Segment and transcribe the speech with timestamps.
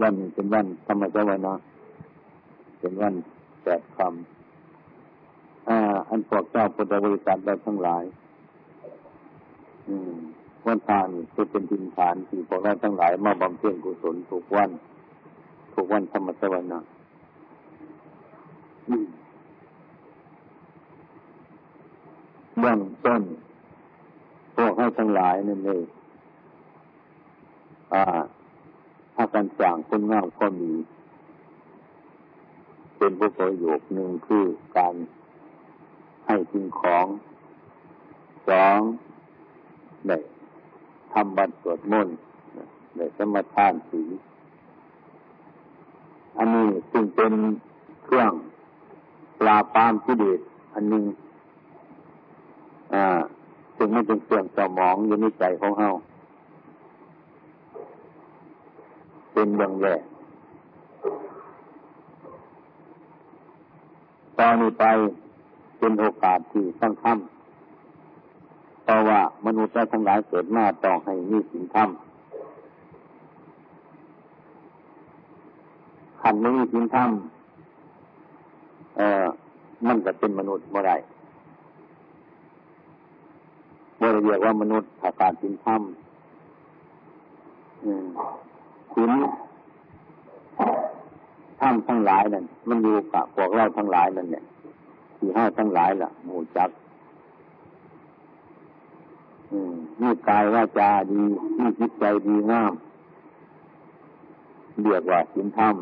[0.00, 1.54] วันนี้เป็นวันธรรมจาวนะ
[2.78, 3.14] เป็นวัน
[3.62, 8.04] แปดคำอ่า อันพวกเจ้าพุทธบริษัทเราทั้งหลาย
[9.88, 10.14] อืม
[10.66, 14.70] วันทานจะเป็นดินฐานที่พวกเราทั้งหลาย มาบำเพ็ญกุศลทุกวัน
[15.74, 16.70] ทุกวันธรรมสวรรค์
[22.60, 23.22] เบื้องต้น
[24.56, 25.84] พวกให้ทั้งหลายนั่นเอง
[27.94, 28.02] อ่า
[29.16, 30.70] ถ้าการจางคนงามก็มี
[32.98, 34.44] เป็นผู้ประโยชน์หนึ่งคือ
[34.76, 34.94] การ
[36.26, 37.06] ให้สิ่งของ
[38.48, 38.78] สอง
[40.06, 40.16] ได้
[41.12, 42.16] ทำบัตรสวดมนต์
[42.96, 44.02] ได้สมทานสี
[46.36, 47.32] อันนี้ซึ่งเป็น
[48.04, 48.32] เครื่อง
[49.40, 50.40] ปราปามกิเลส
[50.74, 51.04] อันหนึ่ง
[52.94, 53.20] อ่า
[53.76, 55.90] ซึ่งไม่เป็นเครื่องสมองอยู่ในใจของเฮา
[59.38, 60.02] เป็นอย่างแรก
[64.38, 64.84] ตอนนี้ไป
[65.78, 67.16] เป็นโอกาสที่สำคัญ
[68.82, 71.86] เพราะว่ามนุษย์ทั้งหลายเกิดมาต้องให้มีสิ่งทำ
[76.20, 79.24] ขันไม่มีสิ่งทำเอ่อ
[79.86, 80.92] มันจะเป็นมนุษย์เมื่อไร
[83.98, 85.78] เมื่อเรียกว่ามนุษย์ขาดการสิ่งทำ
[88.96, 89.12] สิ่ง
[91.60, 94.44] ทำทั้งหลายนั่นมันอยู่กับพวกเราทั้งหลายนั่นเนี่ย
[95.18, 96.70] ที่ห้าทั้งหลายล่ะหมู่จัก
[100.00, 101.22] มีกายว่าจาดี
[101.58, 102.72] มีจิตใจดีงาม
[104.82, 105.74] เรียกว่าสินธรรม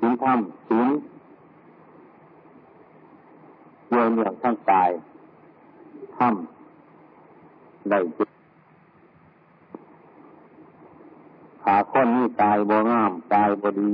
[0.00, 0.88] สินธรรมสิน
[3.88, 4.90] เรื่องอย่างทั้งกาย
[6.16, 6.34] ธรรม
[7.90, 8.33] ได้จิต
[11.64, 13.92] ขาคนนี้กายบ่งามกายบ่ดี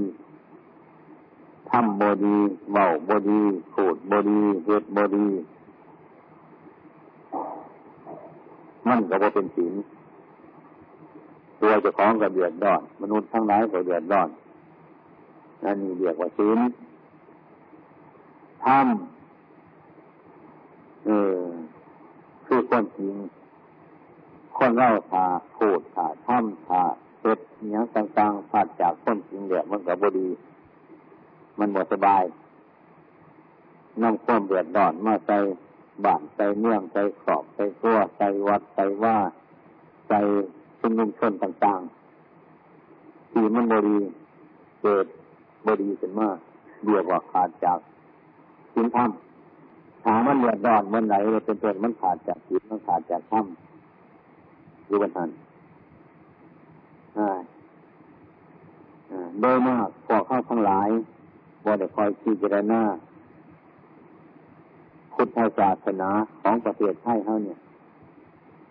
[1.70, 2.36] ทำบดี
[2.72, 3.40] เบาบดี
[3.72, 5.26] ขูดบดีเฮ็ดบดี
[8.88, 9.74] มันก็บ่เป็นศีล
[11.58, 14.28] ตัวเจ้าของก็เดือดร้อน มนุษย์ทั้งหลายก็เดือดร้อน
[15.64, 16.58] นั่นนี่เรียกว่าศีล
[18.64, 21.36] ทำเออ
[22.46, 23.14] คือคนจริง
[24.56, 25.26] คนเล่าถา
[25.56, 26.84] พูดถาทำถา
[27.20, 27.38] เฮ็ด
[27.68, 30.28] เนี้ยต่างๆผ่านจากคนจริงเดียมันก็บดี
[31.58, 32.24] มันหมดสบาย
[34.02, 35.38] นำความเดือดร้อนมาใส่
[36.04, 39.16] บ้านใจเมืองใจขอบใจตัวใจวัดใจว่า
[40.08, 40.14] ใจ
[40.80, 43.98] ชุมนุมชนต่างๆที่มันบริ
[44.82, 45.06] เกิด
[45.66, 46.28] บริขึ้นมา
[46.84, 47.78] เรียกว่าขาดจาก
[48.74, 49.10] สินธรรม
[50.04, 51.14] ถามมันเดือดร้อนเมันไหน
[51.44, 53.46] เป็นตัวมันขาดจากจิตมันขาดจากธรรม
[54.90, 55.28] รู้บันทัน
[59.40, 60.88] โดยมากพวกเข้าทั้งหลาย
[61.64, 62.82] บ่ได้คอยคิดเจรณา
[65.14, 66.10] พุทธศาสนา
[66.40, 67.58] ของประเทศไทยเขาเนี่ย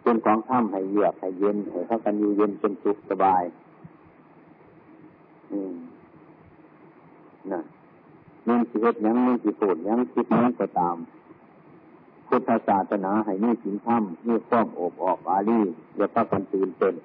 [0.02, 3.44] เป็นของถ้ำให้เยือกให้เย็นให้เขากันอยู่เย็นเป็นสุขสบาย
[5.52, 5.76] อืม
[7.52, 7.62] นะ
[8.48, 10.98] มึงสิเฮ็ดยังมึงสิโกรธยังคิดยังก็ตาม
[12.28, 15.60] พุทธศาสนาให้มีสินถ้ำมีความอบออกอาลี
[15.96, 16.96] อย่าพักกันตื่นเต้น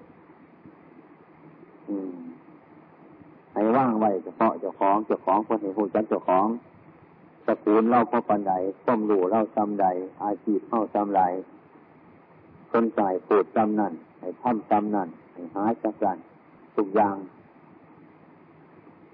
[3.53, 6.47] ให้ว่างไว้เฉพาะเจ้าของเจ้าของคนให้หูจักเจ้าของ
[7.47, 8.53] ตระกูลเล่าพ่อปันใด
[8.87, 9.87] ต้มรูเล่าซ้ำใด
[10.22, 11.22] อาชีพเข้าซ้ำไร
[12.71, 16.19] คนใจปูดซ้ำนั่นให้ท่ำซ้ำนั่นให้หาจักรัน
[16.77, 17.17] ทุกอย่าง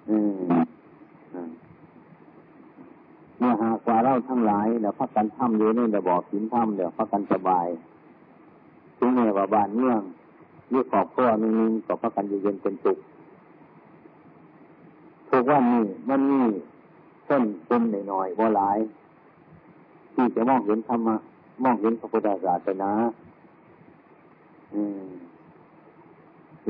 [0.08, 0.70] อืม
[3.38, 7.66] เมื่อหากว่าเราทั้งหลายเดี๋ยวพักกันทำอยู่นี่เดี๋ยวบอกสินทำเดี๋ยวพักกันสบาย
[8.98, 10.00] ถึงแม้ว่าบ้านเมือง
[10.72, 11.52] ยี่ขอบครัวนึง
[11.86, 12.98] ก็พักกันอยู่เย็นเป็นสุข
[15.28, 16.42] ทุกวันนี้มันมี
[17.28, 18.78] ส้นเป็นหน่อยๆว่าหลาย
[20.14, 21.16] ที่จะมองเห็นธรรมะ
[21.62, 22.90] มองเห็นพระพุทธศาสนา
[24.74, 25.06] อืม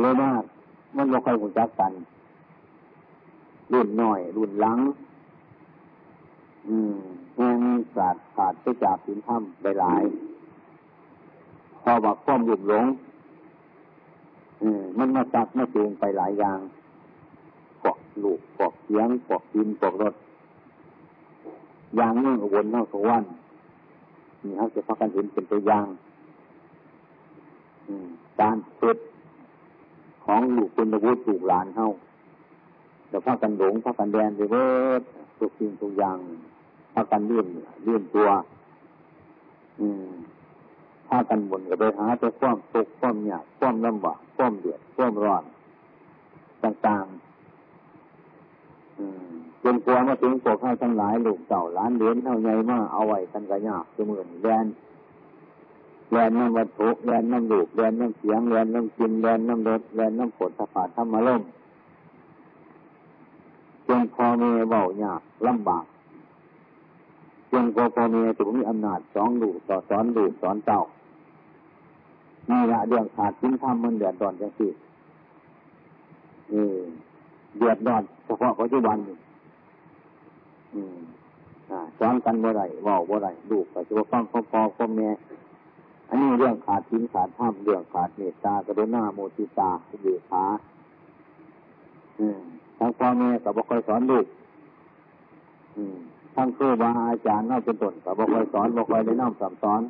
[0.00, 0.42] เลยมาก
[0.96, 1.92] มันบ่ค่อยหุ่นจักกัน
[3.72, 4.78] รุ่นหน่อย รุ่นหลัง
[6.68, 6.98] อืม
[7.36, 7.58] แห่ง
[7.96, 9.42] ศาสตร์ขาดไปจากสินธรรม
[9.80, 10.02] หลาย
[11.82, 12.84] พอบอกความหยุดหลง
[14.80, 16.58] มมันมาจักมาจูงไปหลายอย่าง
[17.84, 20.14] ปอกลูกปอกเสียงปอกดินปอกรถ
[21.96, 23.32] อย่างนี้วนเท่าสวรรค์
[24.42, 25.86] นี่เขาจะพักกันเห็นเป็นตัวอย่าง
[28.40, 28.96] การเพ็ด
[30.24, 31.88] ของลูกคุณวุฒิลูกหลานเขา
[33.08, 34.66] เดี๋ยวพักกันหลงพักกันแดนไปเบิ
[35.00, 35.02] ด
[35.38, 36.18] ทุกสิ่งทุกอย่าง
[36.94, 37.46] พักกันเลื่อน
[37.84, 38.28] เลื่อนตัว
[39.80, 45.44] อืม้ากันบุญก็ไปหาแต่ความทุกข์ความยากความลำบากความเดือดความร้อน
[46.64, 47.30] ต่างๆ
[49.62, 54.66] จนกลัวมาถึงพวกข้าทั้งหลายลูกเต่าล้านเลี้ยนเท่าไงญ่มาเอาไว้กันกระยากเสมือนแดน
[56.12, 61.42] แดนน้ำวัตถุแดนน้ำลูกแดนน้ำเสียงแดนน้ำกินแดนน้ำรสแดนน้ำผดสะพาธรรมล่ม
[63.88, 65.84] จนพอเมีเบายากลำบาก
[67.52, 69.48] จนพอพอเมีถึงมีอำนาจสองดู
[69.88, 70.80] สอนดูสอนเต่า
[72.48, 74.68] นี่ละเรื่องขาดทิ้งทำมันเดือดร้อนจังสิ
[77.58, 78.96] เดือดร้อนเฉพาะปัจจุบัน
[81.98, 85.08] สอนกันเมื่อไรว่าเมื่อไรลูกก็จะว่าฟังพ่อพ่อพ่อแม่
[86.08, 89.70] อันนี้เรื่องขาดทิ้งขาดทำเรื่องขาดเมตตากรุณาโมติตา
[90.02, 90.44] เบียขา
[92.78, 94.26] ทั้งพ่อแม่กับบอกคอยสอนลูก
[96.34, 99.80] ทั้งครูบาอาจารย์น่าเป็นต้นกับบอกคอยสอนบอกคอยได้น้อมสั่งสอน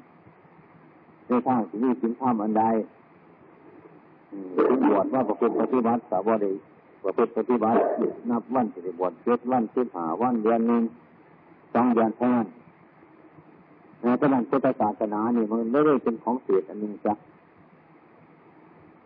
[1.30, 2.64] ในทางที่มีสินธรรมอันใด
[4.88, 6.52] บวชว่าประพฤติปฏิบัติสาวดี
[7.02, 7.78] ประพฤติปฏิบัติ
[8.30, 10.82] นับวันสิบวชเจ็ดวันสิบหาวันเดือนหนึ่ง
[11.74, 12.46] สองเดือนเท่านั้น
[13.98, 17.14] เพราะนั้นพุทธศาสนานี่มันไม่ได้เป็นของเสียอันหนึ่งจ้ะ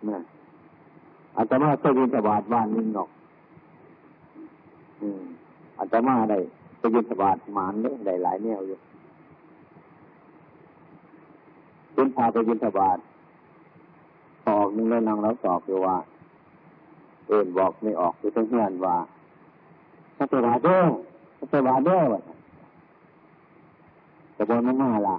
[0.08, 0.18] นะ
[1.36, 3.08] อาตมาเคยยินสบาทบ้านนึงหรอก
[5.78, 6.38] อาตมาได้
[6.78, 8.78] ไปยินสบาทหมานเนี่ยได้หลายแนวอยู่
[11.94, 12.98] เป็นพาไปยินสบาท
[14.48, 15.96] ออกนึงแล้วนางเราตอบอยู่ว่า
[17.26, 18.96] เอ็นบอกไม่ออกคือต้องเฮียนว่า
[20.16, 20.80] พระเจ้าเด้อ
[21.38, 22.02] พระเจ้าเด้อ
[24.34, 25.16] แต่บนมันมาละ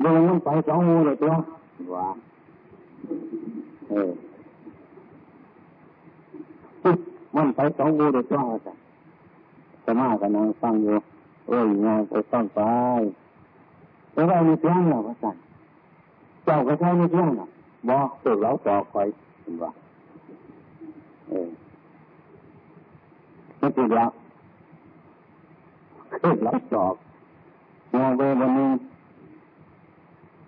[0.00, 1.32] เดินมันไปสองมูเลยตัว
[1.94, 2.06] ว่า
[3.88, 4.10] เออ
[7.34, 8.74] มันไปสองมูเลยตัวจ้ะ
[9.84, 10.96] จะมากันนางฟังอยู่
[11.46, 12.60] โอ้ยงานไปต้องไป
[14.14, 15.36] แล้วเรามีเพียงหรอพระสัน
[16.44, 17.46] เจ้าก็ใช้มีเพียงหรอ
[17.88, 19.06] บอกตัวเราต่อคอย
[19.40, 19.70] เห็นว่า
[21.28, 21.48] เออ
[23.58, 24.10] ไม่ติดแล้ว
[26.20, 26.94] ขึ้นแล้วสอบ
[27.94, 28.70] มองไปวันนี้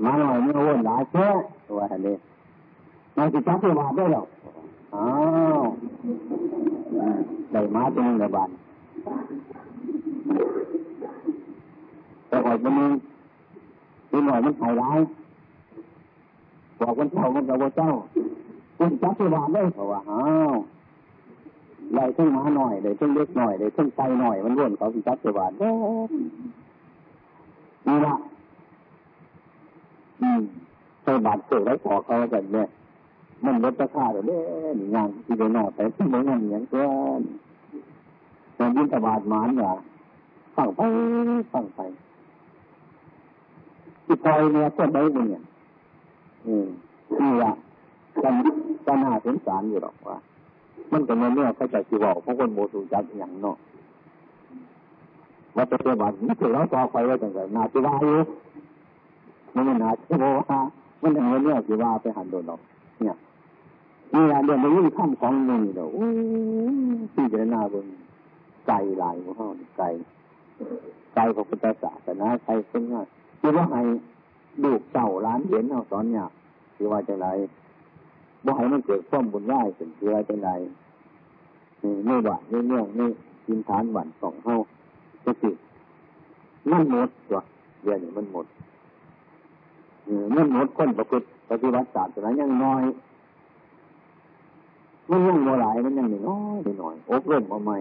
[0.04, 1.28] มาหน่อยไม่อ้วนหลายแค่
[1.68, 2.16] ตัวนี้
[3.16, 4.26] มาสิจับไปว่าได้หรอก
[4.94, 5.06] อ้า
[5.58, 5.62] ว
[7.52, 8.48] ได้มาจนระบาด
[12.28, 12.90] แต่ออกวันนี้
[14.16, 15.00] ที่หน่อยมันหายร้าย
[16.80, 17.90] บอกวันเจ้ามันกับว่าเจ้า
[18.78, 20.52] คุณจับไปว่าได้เพราะว่าอ้าว
[21.94, 25.70] ไล่ขึ้นมาหน่อยเลยขึ้นเล็กหน่อยเลยขึ้นไกลหน่อยมันร่วนเขาคุณจับไปวาได้
[27.86, 28.14] นี่ละ
[30.20, 30.40] อืม
[31.02, 32.68] ใช้บาดเจ็บแล้วขอเขาแบบเนี่ย
[33.44, 34.42] มันลดราคาเลยเนี่ย
[34.94, 36.86] งานที่เดนหน้าไปที่เมืองนั้นอย่างเช่
[37.18, 37.20] น
[38.58, 39.74] ตอนยินตบาดหมานเนี่ย
[40.56, 40.80] ฟังไป
[41.52, 41.80] ฟังไป
[44.06, 45.42] ที่พลอยเนี่ยก็ได้เนี่ย
[46.46, 46.68] อืม
[47.20, 47.52] นี่ละ
[48.22, 48.34] กัน
[48.86, 50.16] ก็น่าสงสารอยู่หรอกว่า
[50.92, 53.56] มันก็เนี่ยเนี่ยเขาจะจีบอกพราะคนโมสูจักอย่างเนาะ
[55.56, 58.18] ว่าเป็นวันนี้คือเราต่อไปว่าจังไงนาจีวาอยู่
[59.54, 60.58] มันไม่นาจีวา
[61.02, 62.60] มันอย่างนี้เนี่ยจีวาไปหันโดนหรอก
[63.00, 63.16] เนี่ย
[64.12, 65.88] นี่ละเดี๋ยวมันยิ่งข้ามของนี่เดี๋ยว
[67.14, 67.86] ที่จะหน้าบน
[68.66, 68.72] ใจ
[69.02, 69.46] ลายของเขา
[69.78, 69.82] ใจ
[71.14, 73.06] ใจของพุทธศาสนาใจเป็นง่าย
[73.40, 73.82] คือว่าให้
[74.64, 76.26] ดูกเต่าล้านเหรียญเอาสอนเนี่ย
[76.76, 77.26] คือว่าจะไร
[78.44, 80.50] บ่ให้มันเกิดข้อมบุญง่ายเป็นคือว่าจะไร
[82.06, 83.06] ไม่หวานไม่เนื่องไม่
[83.46, 84.58] กินฐานหวานสองเท่า
[85.24, 85.50] ก็ติ
[86.70, 87.40] มันหมดตัว
[87.82, 88.46] เดี๋ยนมันหมด
[90.34, 92.82] มันหมดคนประพฤติปฏิบัติศาสตร์ยังน้อย
[95.10, 97.78] มันยังโมหลายมันยังน้อยหน่อยอบรมมาใหม่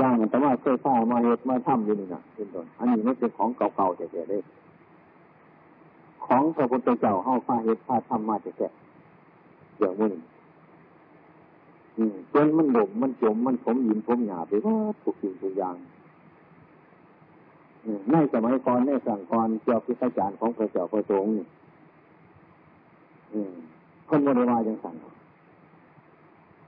[0.00, 4.38] ย่างแต่ว่าเคยข้ามาเห็ดมาทำอยู่นี่นะเป็นต้นอันนี้ไม่เป็นของเก่าๆแต่แต่ได้
[6.26, 8.68] ของพระพุทธเจ้าเข้าฟ้าเห็ดฟ้าทำมาแต่แต่
[9.78, 10.12] เดี๋ยวมึง
[12.34, 15.76] จนมันหลมมันจมมันผมหยินผมหยาไปว่าทุกสิ่งทุกอย่าง
[18.10, 21.32] ในสมัยก่อนในสั่งก่อนเจ้าพิจารของพระเจ้าพระสงฆ์
[24.08, 24.94] คนโมเดลว่าจังสั่ง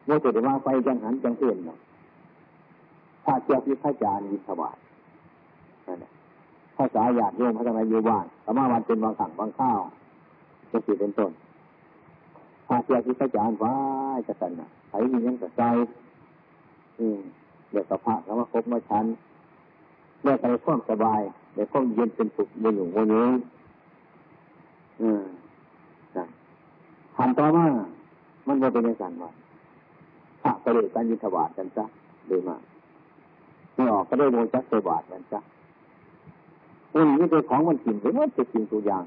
[0.06, 1.78] โมเดลว่าไฟจังหันจังเตือนเนาะ
[3.24, 4.76] ถ้าเจ้าพิจารยิสบาย
[5.86, 6.10] นั่นแหละ
[6.76, 9.80] ภาษาหยาดโยมพัฒนาอยู่บ้านสมาวันเป็นบางสั่งบางข้าว
[10.70, 11.32] จะสิเป็นต้น
[12.66, 13.74] ถ้าเจ้าพิจารว่า
[14.26, 15.62] จะสั่นนะไมียังกับใจ
[16.98, 17.20] อืม
[17.70, 19.06] เดี๋ยวกับพระแล้วมาคบมาชัน
[20.22, 21.20] เมื่อใครความสบาย
[21.54, 23.28] เดี๋ยวความเย็นเป็นสุขไม่อยู่วันนี้
[25.00, 25.24] อืม
[26.16, 26.24] นะ
[27.16, 27.66] ทันต่อมา
[28.46, 29.30] มันจะเป็นยังไงวะ
[30.42, 31.84] พระก็เลยการยินถวายกันซะ
[32.26, 32.56] เลยมา
[33.74, 35.40] ไม่ออกก็ได้โดนจักรบาทกันซะ
[36.94, 39.04] อืมนี่เป็นของมันกินไปหมดเป็นสิ่งตัวอย่าง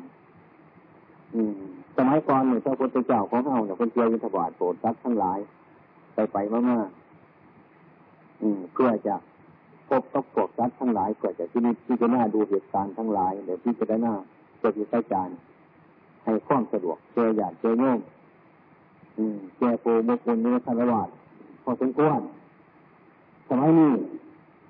[1.34, 1.54] อืม
[1.98, 5.40] สมัยก่อนเนี่ยพระพุทธเจ้าของเราเนี่ยคนเที่ยวยินถวายโปรดทักทั้งหลาย
[6.14, 6.38] ไปไป
[6.72, 9.16] มากๆอืม เพื่อจะ
[9.90, 14.16] พบกับพวกสัตว์ทั้งหลายเพื่อจะที่นี่ที่จะน่าดูเหตุการณ์ทั้งหลายเดี๋ยวที่จะได้หน้า
[14.62, 15.30] จะมีใช้จาน
[16.24, 18.00] ให้ความสะดวกเจอหยาดเจอโยม
[19.18, 21.10] อืมแกโปมกุลนิคารวาส
[21.64, 22.20] พอสมควร
[23.48, 23.92] สมัยนี้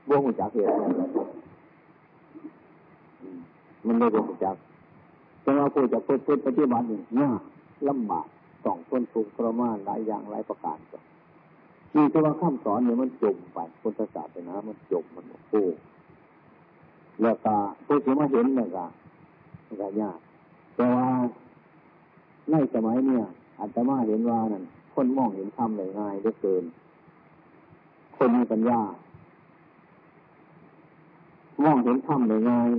[0.09, 0.73] บ่หูจักเหตุ
[3.85, 4.55] มันไม่บ่หูจัก
[5.41, 7.41] แต่ว่าผู้จะพูดพูดปฏิบัตินี่ยาก
[7.89, 8.27] ลำบาก
[8.65, 10.97] สองต้นทุกข์ทรมานหลายอย่างหลายประการก็
[11.95, 15.63] มีแต่ว่าคำสอนเนี่ยมันจมไปพุทธศาสนามันจมมันโอ้
[17.21, 17.53] แล้วก็
[17.85, 18.85] ผู้ที่มาเห็นเนี่ยก็
[19.81, 20.19] ก็ยาก
[20.75, 21.07] แต่ว่า
[22.51, 23.23] ในสมัยเนี่ย
[23.59, 26.63] อาตมาเห็นว่านั่นคนมองเห็นธรรมได้ง่ายได้เกิน
[28.17, 28.79] คนมีปัญญา
[31.63, 32.69] มองเห็นธรรมได้ง่าย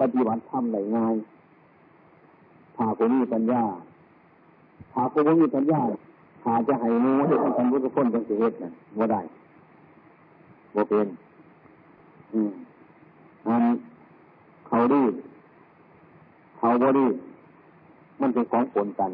[0.00, 1.14] ปฏิบัติธรรมได้ง่าย
[2.76, 3.62] ถ้าผมมีปัญญา
[4.92, 5.80] ถ้าผมมีปัญญา
[6.44, 9.20] หาจะให้มูให้ท่านทุกคนจังสิเหตุนั่นว่าได้
[10.74, 11.06] บ่เป็น
[12.32, 12.52] อืม
[13.46, 13.62] อัน
[14.66, 15.02] เขาดี
[16.58, 17.06] เขาบ่ดี
[18.20, 19.10] มันเป็นของปนกัน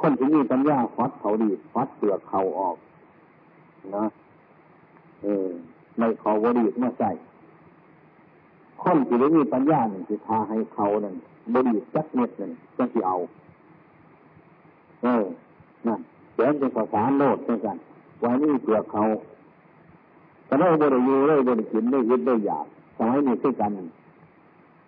[0.00, 2.76] คนที่มีปัญญาฟัดเขาดีฟัดเปลือกเขาออก
[3.96, 4.04] นะ
[5.22, 5.48] เออ
[5.98, 7.10] ในเขาบ่ดีมาใส่
[8.82, 11.14] คนที่ได้มีปัญญาหนึ่งที่ทาให้เขานั่น
[11.52, 13.16] บดีจักเม็ดนั่นจะที่เอา
[15.02, 15.24] เออ
[15.86, 16.00] นั่น
[16.34, 17.76] เดี๋ยวจะภาษาโนดเหมือนกัน
[18.22, 19.02] วันนี้เปลือกเขา
[20.46, 23.70] แต่ไม่บริยูเลยบริกินได้ยึดได้อยากสมัยนี้คือกัน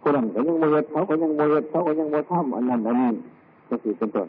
[0.03, 3.11] คนนั้นก็ยังโมเดเขาก็ยังโมเดเขาก็ยังโมทำอันนั้นอันนี้
[3.69, 4.29] ก็คือเป็นต้น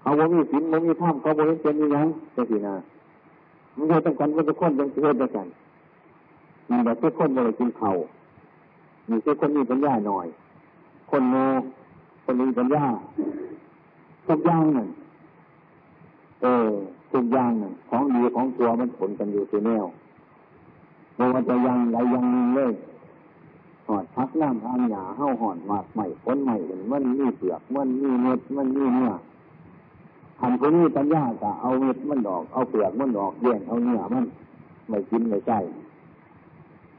[0.00, 2.74] เขาบ่มีศีลบ่มีธรรมเขาบ่เห็นเป็นยังก็คือนะ
[3.76, 5.46] มันจะต้องกันว่าจะคนยังเชื่อด้วยกัน
[6.68, 7.90] มีแต่ทุกคนบ่ได้กินเขา
[9.08, 10.26] มีทุกคนมีปัญญาหน่อย
[11.10, 11.46] คนโง่
[12.24, 12.84] คนมีปัญญา
[14.26, 14.88] ทุกอย่างนั่น
[16.42, 16.68] เออ
[17.12, 19.86] ทุกอย่างนั่นของดีของตัวมันผลกันอยู่ที่แนว
[21.16, 22.72] โมว่าจะยังไรยังนึงเลย
[23.86, 29.12] หอดพักน้ำทางหยาเห้าหอดหมากใหม่พ้นใหม่เหมันมีเปลือกมันมีเม็ดมันมีเนื้อ
[30.40, 34.24] ทำคนนี้ปัญญาจะเอาเม็ดมันดอกเอาเปลือกมันดอกแย่งเอาเนื้อมัน
[34.88, 35.58] ไม่กินไม่ใช่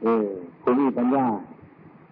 [0.02, 0.26] เออ
[0.62, 1.26] คนนี้ปัญญา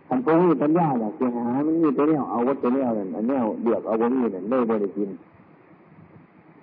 [0.09, 5.11] ทำคนนี้ปัญญาอยากจะหามันมีตัวเนี้ยเอาวัตถุเนี้ยนั่นอันเนี้ยเดือกเอาวัตถุนี่เลยไม่ได้กิน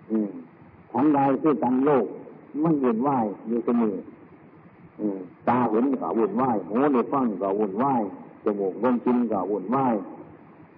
[0.10, 0.30] อืม
[0.94, 2.06] ทั้งใดคือกันโลก
[2.64, 3.96] มันเวียนว่ายอยู่เสมอ
[5.48, 8.02] ตาเห็นก็วุ่นวายหูได้ฟังก็วุ่นวาย
[8.44, 9.96] จมูกลมกินก็วุ่นวาย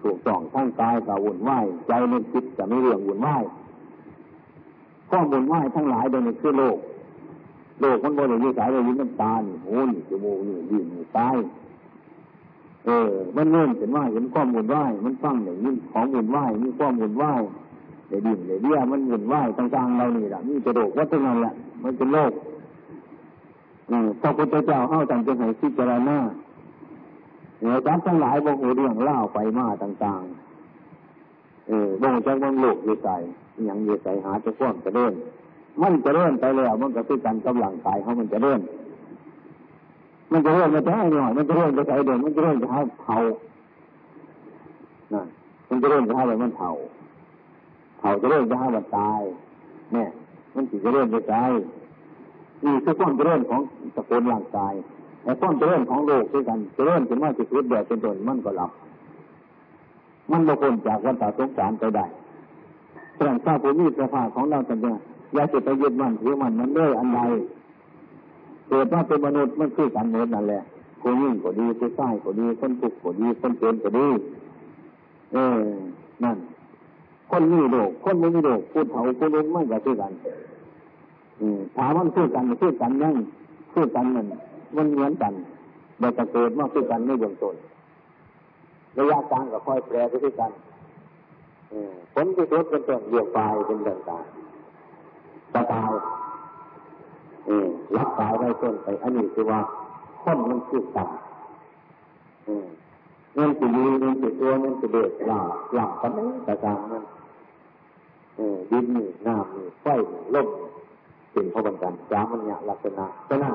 [0.02, 3.44] ถูกส่องทั้งกายก็วุ่นวายใจนึกคิดจะไม่เรื่องวุ่นวาย
[5.08, 6.78] ข้อวุ่นวายทั้งหลายโดยนี้คือโลก
[7.80, 11.36] โลกมันบริสุทธิ์สายเลยยิ้มน้ำตานี่หูนี่จมูกนี่ดิ้นนี่ตาย
[12.84, 17.42] เออ มันเนื่นเห็นว่าเห็นความวุ่นวายมันฟังอย่างนี้ของวุ่นวายมีความวุ่นวาย
[18.08, 22.32] เดี๋ยวดิ้นเดี๋ยวเบี้ยมันวุ่นวายต่างๆเรานี่แหละนี่จะโลกว่าทั้งนั้นแหละมันเป็นโลก
[24.20, 26.18] พระพุทธเจ้าเข้าจังจะให้พิจารณา
[27.58, 33.10] เหนือจับทั้งหลายบงหูเรื่องเล่าไปมาต่างๆ เออบงจักบงโลกอยู่ใจ
[33.66, 35.12] อย่างอยู่ใจหาจะฟ้อนจะเดิน
[35.82, 38.60] มันจะเดินไปแล้วมันก็คือการกำลังกายเขามันจะเดิน
[40.32, 43.16] มันจะเดินไปแต่หน่อยมันจะเดินไปใจเดินมันจะเดินไปหาเผา
[45.12, 45.26] นั่น
[45.68, 46.70] มันจะเดินไปหาอะไรมันเผา
[47.98, 49.22] เผาจะเดินไปหามันตาย
[49.92, 50.08] เนี่ย
[50.54, 51.34] มันจะเดินไปใจ
[52.64, 53.60] นี่คือความเจริญของ
[53.96, 54.74] สกุลร่างกาย
[55.22, 58.70] แต่ความเจริญของโลกด้วยกันเจริญถึงว่าจิตวิทยาเป็นต้นมันก็หลับ
[60.30, 62.06] มันบางคนจากวันตาสงสารไปได้
[63.14, 64.96] แสดงข้าภูมิสภาของเราแต่เนี่ย
[65.34, 67.20] อย่าจะไปยึดมันถือมันมันด้วยอันใด
[68.68, 70.62] เกิดมาเป็นมนุษย์มันคือกันหมดนั่นแหละ
[71.02, 74.06] คนยิ่งก็ดีคนใต้ก็ดีคนทุกก็ดีคนเจนก็ดี
[75.32, 75.60] เออ
[76.24, 76.36] นั่น
[77.30, 80.12] คนมีโลกคนไม่มีโลกพูดเผาพูดลงไม่ก็คือกัน
[81.76, 83.14] ถามว่าคือกันคือกันนั่ง
[83.72, 84.26] คือกันนั่น
[84.76, 85.32] มันเหมือนกัน
[85.98, 87.54] แต่ตะเกิดมาคือกันไม่เบื้องต้น
[88.96, 90.50] ระยะกลางก็ค่อยแปรไปด้วยกัน
[92.12, 94.37] ผลที่สุดเป็นต้นเรียกปลายเป็นต่างๆ
[95.54, 95.90] ตะตาย
[97.96, 99.60] รับตายได้ต้นไป อันนี้คือว่า
[100.22, 101.08] คนมันคือกัน
[103.34, 107.04] เงินสิดีเงินสิตัวเงินสิเด็ดหลับหลับกันนี้แต่กลางมัน
[108.38, 109.86] อืมดินนี่น้ำนี่ไฟ
[110.34, 110.48] ลม
[111.32, 113.54] เป็นพระบัญญัติสามัญญลักษณะฉะนั้น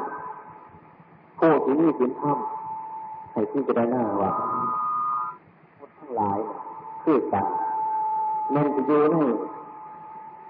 [1.39, 2.37] ผู้ที่นี่สินธรรม
[3.31, 4.31] ให้ที่จะได้หน้าว่า
[5.77, 6.39] คนทั้งหลาย
[7.03, 7.45] คือกัน
[8.53, 9.15] มันจะอยู่ใน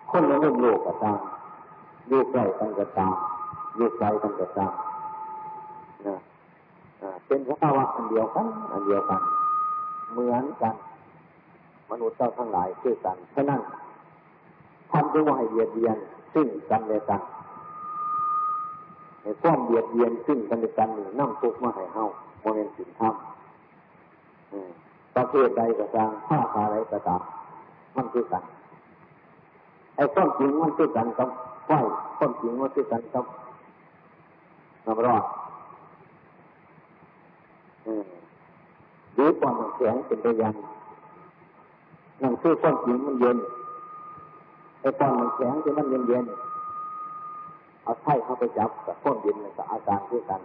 [0.09, 1.19] คนละเรื่องโลกก็ตาม
[2.07, 3.13] อยู่ใกล้กันก็ตาม
[3.75, 4.73] อยู่ไกลกันก็ตาม
[6.07, 6.15] นะ
[7.27, 9.21] เป็นสภาวะอันเดียวกันอันเดียวกัน
[10.11, 10.75] เหมือนกัน
[11.89, 13.61] มนุษย์เจ้าทั้งหลายคือกันฉะนั้น
[14.91, 15.97] ทำด้วยว่าให้เยียดเยียน
[16.33, 17.21] ซึ่งกันและกัน
[19.21, 22.03] ในความเบียดเบียนซึ่งกันและกันนี่นั่งทุกข์มาให้เฮา
[22.41, 23.13] โมเมนต์สินธรรม
[25.15, 27.21] ประเภทใดก็ตามผ้าคาไรก็ตาม
[27.95, 28.43] มันคือกัน
[29.95, 31.29] ไอ้ความจริงมันคือกันกับ
[31.65, 31.71] ไฟ
[32.17, 33.25] ความจริงมันคือกันกับ
[34.85, 35.23] น้ำร้อน
[39.13, 40.55] หรือความแข็งเป็นตัวอย่าง
[42.21, 43.37] นั่นคือความจริงมันเย็น
[44.79, 46.25] ไอ้ความแข็งที่มันเย็นเย็น
[47.83, 50.41] เอาไข่เข้าไปจับกับความเย็นกับอาการคือกัน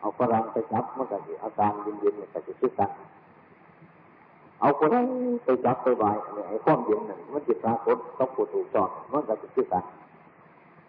[0.00, 2.90] เอาฝรั่งไปจับมันก็คืออาการเย็นเย็นกับคือกัน
[4.60, 5.02] เอาคนนั้
[5.44, 9.84] ไปจับไปไหวเนี่ยไอ้ความเย็นนั่นมันจิตปรากฏต้องปวดถูกจอดมันก็จะคือกัน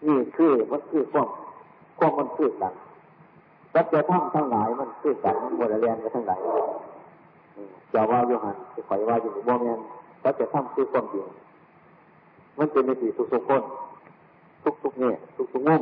[0.05, 1.27] นี่คือมันคือความ
[1.99, 2.73] ความมันคือกัน
[3.73, 6.39] สัจธรรมทั้งหลายมันคือกันมันบริเรียนกันทั้งหลาย
[7.93, 9.79] จะว่าอยู่หันจะคอยว่าอยู่บ่แม่น
[10.23, 11.25] สัจธรรมคือความจริง
[12.57, 13.63] มันเป็นในที่ทุกทุกคน
[14.63, 15.81] ทุกทุกเนี่ยทุกทุกมุม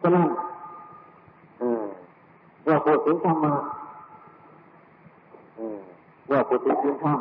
[0.00, 0.28] ฉะนั้น
[2.62, 3.54] เมื่อพูดถึงธรรมะ
[5.56, 5.89] เมื่อ
[6.48, 7.18] พูดถึงธรรม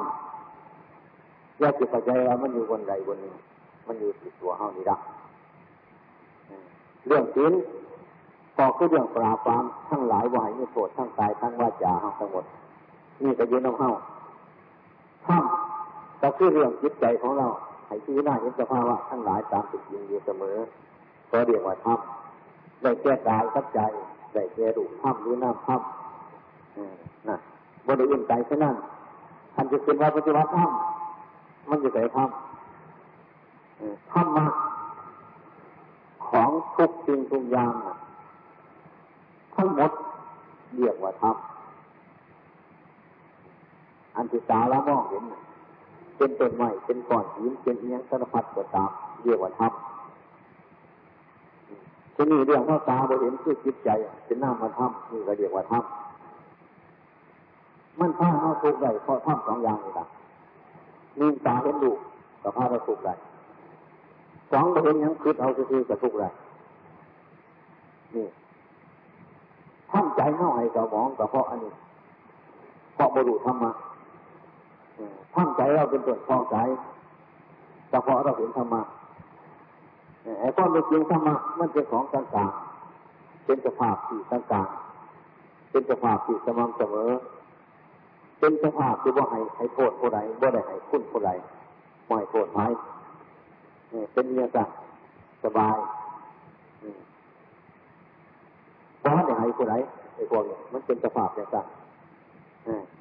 [1.60, 3.36] อยากจะปัจจัยว่ามันอยู่บนใดบนหนึ่ง
[3.88, 4.98] มันอยู่ติดตัวเฮานี่ละ
[7.08, 7.54] เรื่องศีล
[8.58, 12.46] ก็คือเรื่องปราบปรามทั้งหลายวายมีโทษทั้งกายทั้งวาจาทั้งหมด
[13.24, 13.90] นี่ก็ยืนน้องเฮา
[15.26, 17.48] ถ้ำก็คือเรื่องจิตใจของเรา
[17.88, 20.58] ให้ที่หน้าเห็นสภาวะทั้งหลายตามติดจริงอยู่เสมอ
[21.32, 23.80] ก็เรียกว่าถ้ำได้แก้กายกับใจ
[24.34, 27.38] ได้แก้รูปถ้ำหรือน้ำถ้ำนะ
[27.88, 28.76] บริเวณใจแค่นั้น
[29.60, 34.46] ท่านจะเป็นว่าปฏิวัติถ้ำมันจะใส่ถ้ำถ้ำมา
[36.28, 37.72] ของทุกสิ่งทุกอย่าง
[39.56, 39.92] ทั้งหมด
[40.76, 41.36] เรียกว่าธรรม
[44.16, 45.24] อันที่ตาละมองเห็น
[46.18, 48.90] เป็นต้นไม้เป็นก้อนหินเป็นเอียงสารพัดก็ตาม
[49.24, 49.72] เรียกว่าธรรม
[52.16, 53.90] ทีนี้เรื่องว่าตาบรเห็นคือจิตใจ
[54.26, 55.86] เป็นน้ามาทำนี่ก็เรียกว่าธรรม
[58.00, 60.06] มันพาเอาทุกข์ได้เพราะทำสองอย่างนี่ละ
[61.20, 61.92] มีตาเห็นดู
[62.44, 63.14] กับพาเราทุกข์ได้
[64.52, 66.30] สองเห็นยังคิดเอาคือกับทุกข์ได้
[68.16, 68.28] นี่
[69.92, 71.74] ทำใจเน่าให้กับมองกับเพราะอันนี้
[72.96, 73.72] เพราะบรุธรรมะ
[75.34, 76.58] ทำใจเราเป็นตัวคล้องใจ
[77.90, 78.82] แต่เพราะเราเห็นธรรมะ
[80.40, 87.10] ไอ้ความเป็นจริงธรรมะมันเป็นของต่างๆเป็นสภาพที่ต่างๆเป็นสภาพที่สม่ำเสมอ
[88.40, 91.32] เป็นสภาพที่ว่าให้ให้โทษผู้ใดว่าได้ให้คุณผู้ใด
[92.08, 92.66] ไม่โทษไม่
[94.14, 94.70] เป็นเมียจัก
[95.44, 95.78] สบาย
[99.00, 99.76] เพราได้ให้ผู้ใด
[100.16, 101.68] ไอ้พวกนี้มันเป็นสภาพอย่างต่าง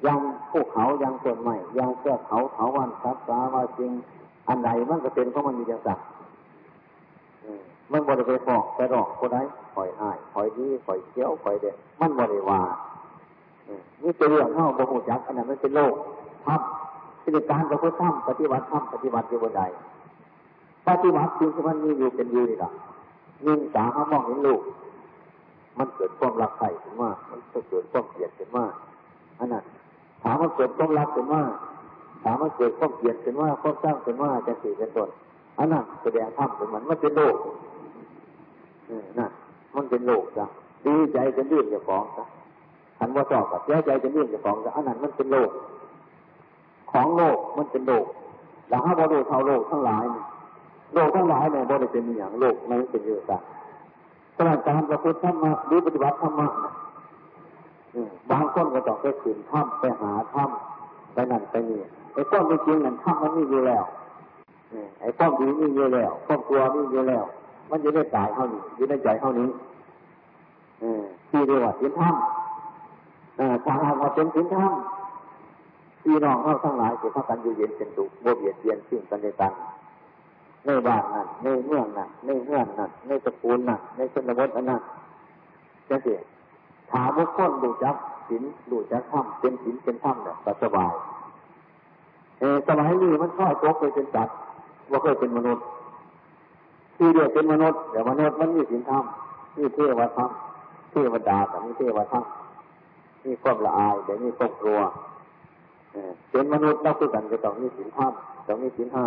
[0.05, 0.19] ยัง
[0.51, 3.91] ภูเขายังต้นไม้ยังเสื้อเขาเขาวันสัตว์สาว่าจริง
[4.47, 5.99] อันใดมันก็เป็นเพราะมันมีอย่างต่าง
[7.91, 9.37] มันบริเวณบอกไปหลอกคนใด
[9.73, 12.59] คอยหายคอยดีคอยเขี้ยวคอยเด็ดมันบริวา
[14.03, 15.93] นี่เป็นเรื่องเข้าบรหูจักอันนั้นมันเป็นโลก
[16.45, 19.61] ทำกิจการกับผู้ทำปฏิบัติทำปฏิบัติอยู่บนใด
[20.87, 22.71] ปฏิบัติจริงที่มันมีอยู่เป็นอยู่นี่แหละ
[23.45, 24.61] ยิ่งสาเขามองเห็นลูก
[25.77, 28.65] มันเกิดความรักใครขึ้นมามันเกิดความเกลียดขึ้นมา
[29.39, 29.63] อันนั้น
[30.23, 31.41] ถามว่าเกิดความรักขึ้นมา
[32.23, 35.09] ถามว่าเกิดความเกลียดขึ้นมาความสร้างขึ้นมาจะสี่เป็นต้น
[35.57, 37.35] อันนั้นแสดงธรรมเป็นมันมันเป็นโลก
[39.19, 39.31] นั่น
[39.75, 40.45] มันเป็นโลกจ้ะ
[40.85, 42.25] ดีใจจะเลื่อนจะฟ้องจ้ะ
[42.99, 45.49] ขันว่าสอบกับเสียใจจะเลื่อนจะฟ้องจ้ะอันนั้นมันเป็นโลก
[46.91, 48.05] ของโลกมันเป็นโลก
[48.69, 50.03] แล้วถ้าบริเท่าโลกทั้งหลาย
[50.93, 53.37] โลกทั้งหลายเนี่ยบริเป็นอย่างโลกมันเป็นเยอะจ้ะ
[54.35, 56.47] ขณะการประพฤติธรรมะหรือปฏิบัติธรรมะ
[58.29, 61.79] บางคนก็ต้องไปขืนถ้ำไปหาถ้ำไปนั่นไปนี่
[62.13, 63.83] ไอ้ต้นจริงนั่นถ้ำมันมีอยู่แล้ว
[65.01, 67.23] ไอ้ความดีมีอยู่แล้วความกลัวมีอยู่แล้ว
[67.69, 69.49] มันจะได้ตายเท่านี้อยู่ในใจเท่านี้
[71.29, 72.38] ที่เรียกว่าสินถ้ำ
[73.65, 79.53] ถ้าหากว่าเป็นสินถ้ำพี่น้องเราทั้งหลายจะพักกันอยู่เย็นเป็นสุขโมเบียดเบียนซึ่งกันและกัน
[80.65, 84.81] ในบ้านนั่นในเมืองนั่นในเมืองนั่นในตระกูลนั่นในชนบทอันนั้น
[85.89, 86.19] จะเสีย
[86.91, 87.95] ถามว่าคนดูจัก
[88.27, 90.91] ศีลดูจักถ้ำเป็นศีลเป็นถ้ำเนี่ยสบาย
[92.39, 94.29] เออสมัยนี้มันค่อยตกไปเป็นจัด
[94.91, 95.63] ว่าเคยเป็นมนุษย์
[96.97, 99.03] ที่เดียวเป็นมนุษย์เดี๋ยวมนุษย์มันมีศีลธรรม
[99.57, 100.29] มีเทวธรรม
[100.91, 102.23] เทวดาแต่มีเทวธรรม
[103.25, 104.79] มีความละอายแต่มีความกลัว
[106.31, 108.11] เป็นมนุษย์เราคือกันก็ต้องมีศีลธรรม
[108.47, 109.05] ต้องมีศีลห้า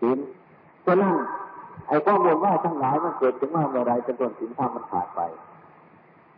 [0.00, 0.18] ศีล
[0.82, 1.14] เพราะนั้น
[1.88, 5.20] ไอ้ข้อมูลว่าทั้งหลายมันเกิดขึ้นมาเมื่อไรจนต้นศีลธรรมมันขาดไป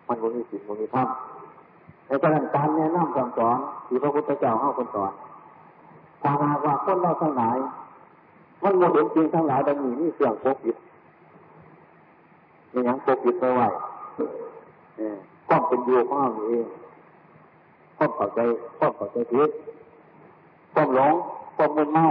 [0.09, 1.09] มันก็มีศีลมันมีธรรม
[2.07, 5.13] ในการการแนะนำคำสอนที่พระพุทธเจ้าให้คนสอน
[6.23, 7.57] ถ้าหากว่าคนเราทั้งหลาย
[8.63, 10.77] มันโมเห็นจริงทั้งหลายดังนี้นี่เสื่อมโควิด
[12.73, 13.63] นี่ยังปกปิดไม่ไหว
[15.47, 16.67] ความเป็นอยู่ของเราเอง
[17.97, 18.41] ความเข้าใจ
[18.79, 19.51] ความเข้าใจผิด
[20.73, 21.15] ความหลง
[21.57, 22.07] ความมึนเมา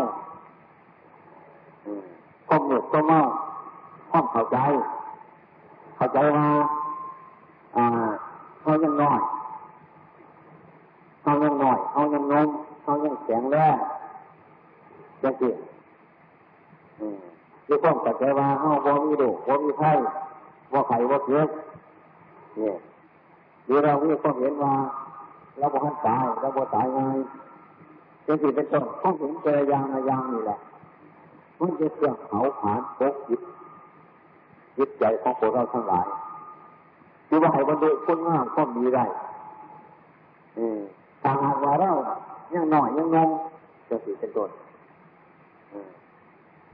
[2.47, 3.19] ความหนื่อยความเมา
[4.11, 4.57] ความเข้าใจ
[5.95, 6.47] เข้าใจว่า
[7.75, 7.85] อ่า
[8.61, 9.19] เขายังน้อย
[11.21, 12.47] เขายังน้อยเขายังงง
[12.81, 13.77] เขายังแข็งแรง
[15.21, 15.49] จังสิ
[17.67, 19.91] ด้วยความเข้าใจว่าเขาบ่มีโรคบ่มีไข้
[20.71, 21.49] บ่ไข้บ่เจ็บ
[22.57, 22.75] เนี่ย
[23.65, 24.73] หรือเรามีความเห็นว่า
[25.57, 26.99] เราบ่ทันตายเราบ่ตายไง
[28.25, 30.57] จังสิเป็นต้นต้องเห็นเจอยางในยางนี่แหละ
[31.59, 33.41] มันจะเครื่องเผาผลาญปกจิต
[34.77, 36.07] จิตใจของพวกเราทั้งหลาย
[37.27, 39.05] คือว่าให้บรรลุคุณงามก็มีได้
[41.21, 41.91] ถ้าหากว่าเรา
[42.53, 43.29] ยังหน่อยยังงง
[43.89, 44.49] จะสิเป็นต้น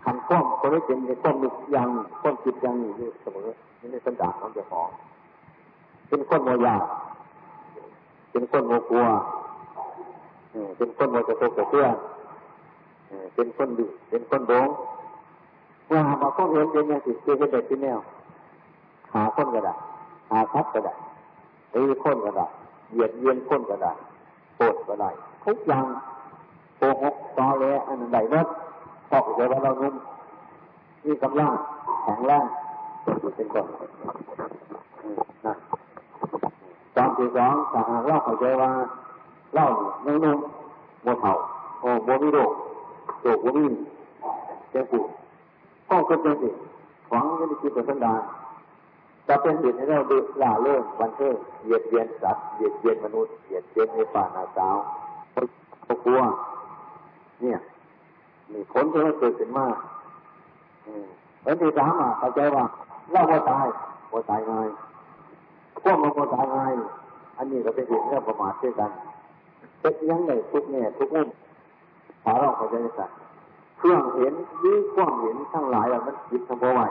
[0.04, 1.90] ขันข้อมก็ได้เป็นในข้อมียัง
[2.22, 3.48] ข้อมจิตยังอยู่เสมอ
[3.80, 4.90] นี่ในสันดานของเจ้าของ
[6.12, 6.76] เป็นคนโมยา
[8.32, 9.06] เป็นคนโมกลัว
[10.78, 11.86] เป็นคนโมจะโตกเพื่อ
[13.36, 14.68] เป็นคนดีเป็นคนโดง
[15.92, 18.00] ว่าหามาข้อเห็นเป็นยังสิคือเป็นเด็กที่แนว
[19.14, 19.74] หาคนก็ได้
[20.32, 20.94] หาทับก็ได้
[21.74, 22.46] ตีคนก็ได้
[22.92, 23.92] เหยียดเยียนคนก็ได้
[24.56, 25.10] โกรธก็ได้
[25.46, 25.86] ทุกอย่าง
[26.78, 28.48] โกหกตอแหลอันใดนั้น
[29.10, 29.96] ใดเมื่อพอกใจว่าเรานุ่ม
[31.06, 31.52] มีกำลัง
[32.04, 32.46] แข็งแรง
[33.36, 33.66] เป็นคน
[35.46, 35.54] นะ
[36.96, 38.70] ตอนที่สองถ้าหากเราเข้าใจว่า
[39.54, 39.68] เล่า
[40.04, 40.38] ไม่นุ่ม
[41.04, 41.34] โมเท่า
[41.82, 42.52] โอ้โมมีโรค
[43.22, 43.66] โรคโมมี
[44.72, 45.04] เจ้าปู่
[45.90, 46.50] ห้องก็เป็นสิ
[47.10, 48.22] หวังไม่ได้คิดเป็นสันดาน
[49.28, 54.76] จะเป็นเหตุให้เราดูล่าเรื่องวันเทิงเหยียดเยียนสัตว์เหยียดเยียนมนุษย์เหยียดเยียนในป่านาสาว
[55.84, 56.20] เขากลัว
[57.42, 57.60] เนี่ย
[58.52, 59.76] มีผลที่มันเกิดขึ้นมาก
[61.44, 62.64] ผลที่สามอะเข้าใจว่า
[63.12, 63.66] เราบ่ตาย
[64.12, 64.54] บ่ตายไง
[65.82, 66.74] พวกมันบ่ตายง่าย
[67.38, 68.92] อันนี้ก็เป็นเหตุให้เราประมาทด้วยกัน
[69.82, 71.30] เป็นยังไงทุกเนี่ทุกมุม
[72.24, 73.18] ถ้าเราเข้าใจสัตว์
[73.78, 76.82] เครื่องเห็นยี่ความเห็นทั้งหลายมันคิดทำบ่ไหว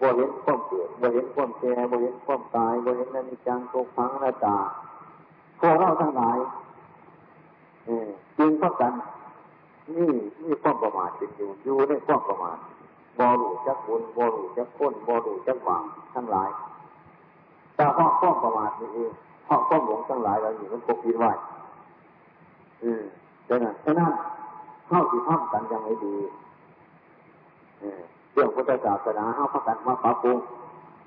[0.00, 4.56] บ่เห็นความเกิดบ่เห็นความแก่บ่เห็นความตายบ่เห็นนันิจังทุกขังนาตา
[5.60, 6.38] พวกเราทั้งหลาย
[8.38, 8.92] จริงก็กัน
[9.96, 10.10] นี่
[10.42, 12.58] นี่ความประมาทเป็นอยู่อยู่ในความประมาท
[13.18, 15.82] บอรูจักบุญบอรูจักพ้นบอรูจักหวัง
[16.14, 16.48] ทั้งหลาย
[17.82, 19.12] แต่เพราะความประมาทนี่เอง
[19.44, 21.30] เพราะความหลงทั้งหลายเราอยู่มันปกปิดไว้
[22.82, 23.02] อืม
[23.48, 24.12] ดังนั้นฉะนั้น
[24.88, 26.16] เข้าที่ท่องกันยังไม่ดี
[28.32, 30.38] เรื่องพุทธศาสนาเข้าพักกันมาปรับปรุง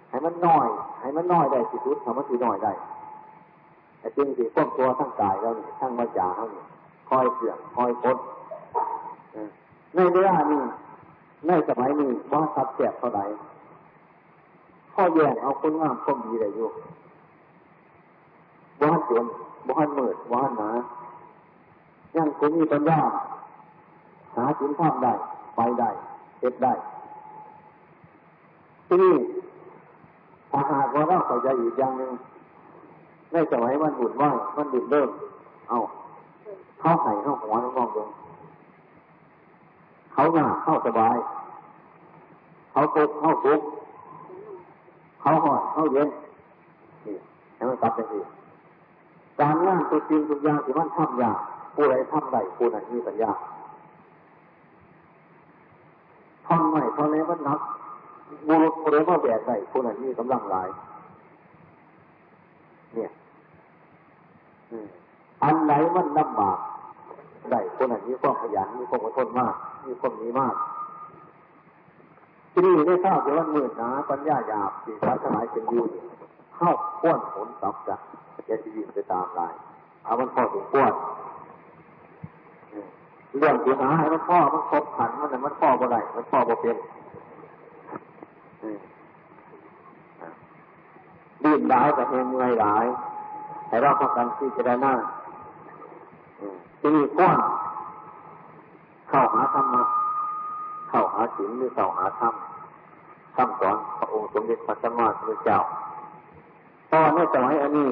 [0.10, 0.68] ให้มันน้อย
[1.02, 2.72] ให้มันน้อยได้สิสุดทำมันสิน้อยได้
[4.00, 6.66] แต่จริงสิควบตัวทั้งกายเราเนี่ยทั้งวาจาเราเนี่ย
[7.10, 8.18] คอยเสื่อมคอยพด
[9.96, 10.62] ในเวลานี้
[11.48, 13.26] ในสมัยนี้ว่าทับแจกเท่าไหร่
[14.96, 16.70] ข้อแย่งเอาคนงามคนดีได้อยู่
[18.82, 19.26] บ้านจน
[19.70, 20.70] บ้านมืดบ้านหนา
[22.16, 23.00] ยังคงมีปัญญา
[24.36, 25.14] หาสินข้ามได้
[25.56, 25.90] ไปได้
[26.40, 26.74] เก็บได้
[28.88, 29.16] ที่นี่
[30.52, 32.12] ถ้าหากว่าเราเข้าใจอีกอย่างหนึ่ง
[33.32, 35.10] ในสมัยมันหุ่นว่ามันดิ่นเริ่ม
[35.70, 35.80] เอา
[36.80, 38.10] เข้าไห่เข้าหัวน้องๆลง
[40.14, 41.16] เขาหน้าเข้าสบาย
[42.72, 43.60] เขาตุกเข้าทุก
[45.26, 46.10] เขาหอดเขาเย็น
[47.06, 47.16] นี่
[47.56, 48.20] ให้มันตัดเป็นสิ
[49.40, 51.38] การงานตัวจริงทุกอย่างที่มันทำยาก
[51.76, 53.32] ผู้ใดทำได้ผู้นั้นมีปัญญา
[56.48, 57.60] ทำไม่เพราะแล้วมันนัก
[58.48, 60.68] บุรุษผู้ใดมาแบกได้ผู้นั้นมีกำลังหลาย
[62.94, 63.10] เนี่ย
[65.44, 66.58] อันไหนมันลำบาก
[67.52, 69.54] ได้คนนั้นมีความขยันมีความอดทนมาก
[69.86, 70.56] มีความมีมาก
[72.58, 75.82] ที่นี่ได้ทราบว่ามืดหนาปัญญาหยาบสีพระสมัยเป็นยู
[76.56, 77.96] เข้าพ้วนผลตับจะ
[78.50, 79.54] จะชีวิตไปตามลาย
[80.04, 80.94] เอามันพอถึงพ้วน
[83.38, 86.78] เรื่องที่หาให้มันพ่อมันครบขันมันแต่มันพ่อบ่ได้มันพ่อบ่เป็น
[91.44, 92.86] ดิ้นดาวกับเฮงเงยหลาย
[93.68, 94.94] ให้เราพักกันที่จะได้หน้า
[96.80, 97.40] ที่นี่กว้าง
[99.10, 99.84] เข้าหาธรรมะ
[100.96, 102.34] เข้าหาศีลหรือเข้าหาธรรม
[103.36, 105.60] คำสอนพระองค์สมเด็จพระสัมมาสัมพุทธเจ้า
[106.92, 107.90] ตอนในสมัยอันนี้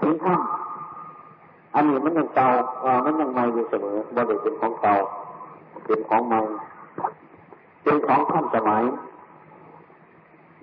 [0.00, 0.40] ถึงธรรม
[1.74, 2.48] อันนี้มันยังเก่า
[3.04, 4.94] มันยังใหม่อยู่เสมอบริเป็นของเก่า
[5.86, 6.40] เป็นของใหม่
[7.82, 8.82] เป็นของขั้นสมัย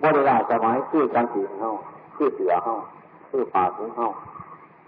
[0.02, 1.70] บริลาสมัยคือการสีเฮา
[2.16, 2.74] คือเสือเฮา
[3.30, 4.06] คือป่าของเฮา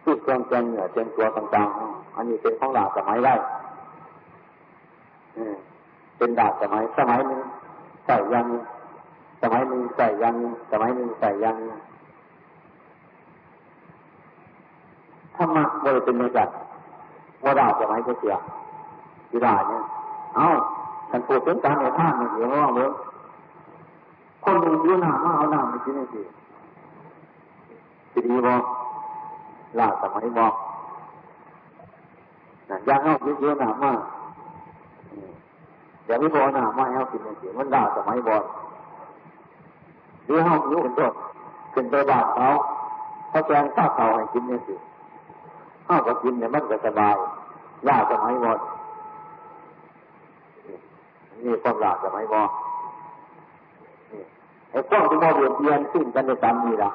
[0.02, 3.34] คือเครื่องแกงเหนือเจนตัวต่างๆเฮาอันนี้เป็นของดาสมัยได้
[6.18, 7.40] เป็นดาบสมัย สมัยหนึ่ง
[8.06, 8.46] ใส่ยัง
[9.42, 10.36] สมัยหนึ่งใส่ยัง
[10.70, 11.56] สมัยหนึ่งใส่ยัง
[15.36, 16.48] ธรรมะบริเป็นในจัด
[17.44, 18.34] ว่าดาบสมัยเสีย
[19.30, 19.82] ที่ได้เนี่ย
[20.36, 20.48] เอ้า
[21.10, 22.88] ฉันปวดเป็นการในท่านเนี่ยเดี๋ยว่าเมื่อ
[24.44, 26.20] คนหนึ่งยืนหน้ามาเอาหน้ามากินนี่สิ
[28.26, 28.62] ดีบอก
[29.78, 30.54] ลาสมัยบอก
[32.68, 33.92] นั่นยางเอาเยอะๆหนามา
[36.06, 38.42] อย่าไม่พอหนามาเอากินนี่สิมันด่าสมัยบอก
[40.26, 41.12] เดี๋ยวเอาอยู่เป็นต้น
[41.72, 42.48] เป็นตัวบาดเขา
[43.30, 44.74] เขาแกงข้าวเขาให้กินนี่สิ
[45.88, 47.16] ข้าวก็กินเนี่ยมันก็สบาย
[47.88, 48.58] ลาสมัยบอก
[51.44, 52.50] นี่ความลาสมัยบอก
[54.70, 56.90] ไอ้ความที่มอเบียดเบียนซึ่งกันในตามนี้ละ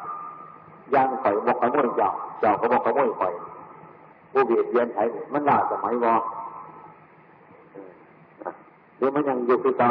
[0.93, 3.33] ยังข่อยบอกขโมยเจ้าเจ้าก็บอกขโมยข่อย
[4.31, 6.21] ผู้เบียดเบียนไทยมันลาสมัยบอก
[9.01, 9.89] หรือมันยังอยู่ที่เก่า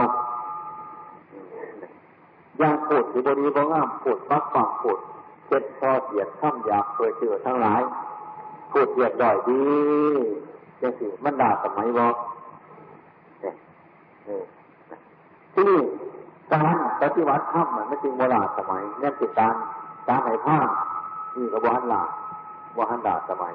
[2.61, 4.99] ยังปวดที่บริบงามปวดปักฝังปวด
[5.46, 7.81] เจ็ดพอเสียดข้ามอยากเคยเจอทั้งหลาย
[8.73, 9.62] ปวดเสียดด่อยดี
[10.81, 12.14] จังสิมันด่าสมัยบอก
[15.55, 15.81] ที่นี่
[16.53, 19.55] การปฏิวัติธรรมมันไม่จริงโบราณสมัยนี่คือการ
[20.09, 20.59] การให้ผ้า
[21.37, 22.03] นี่ก็บวหันลา
[22.75, 23.55] บวหันดาสมัย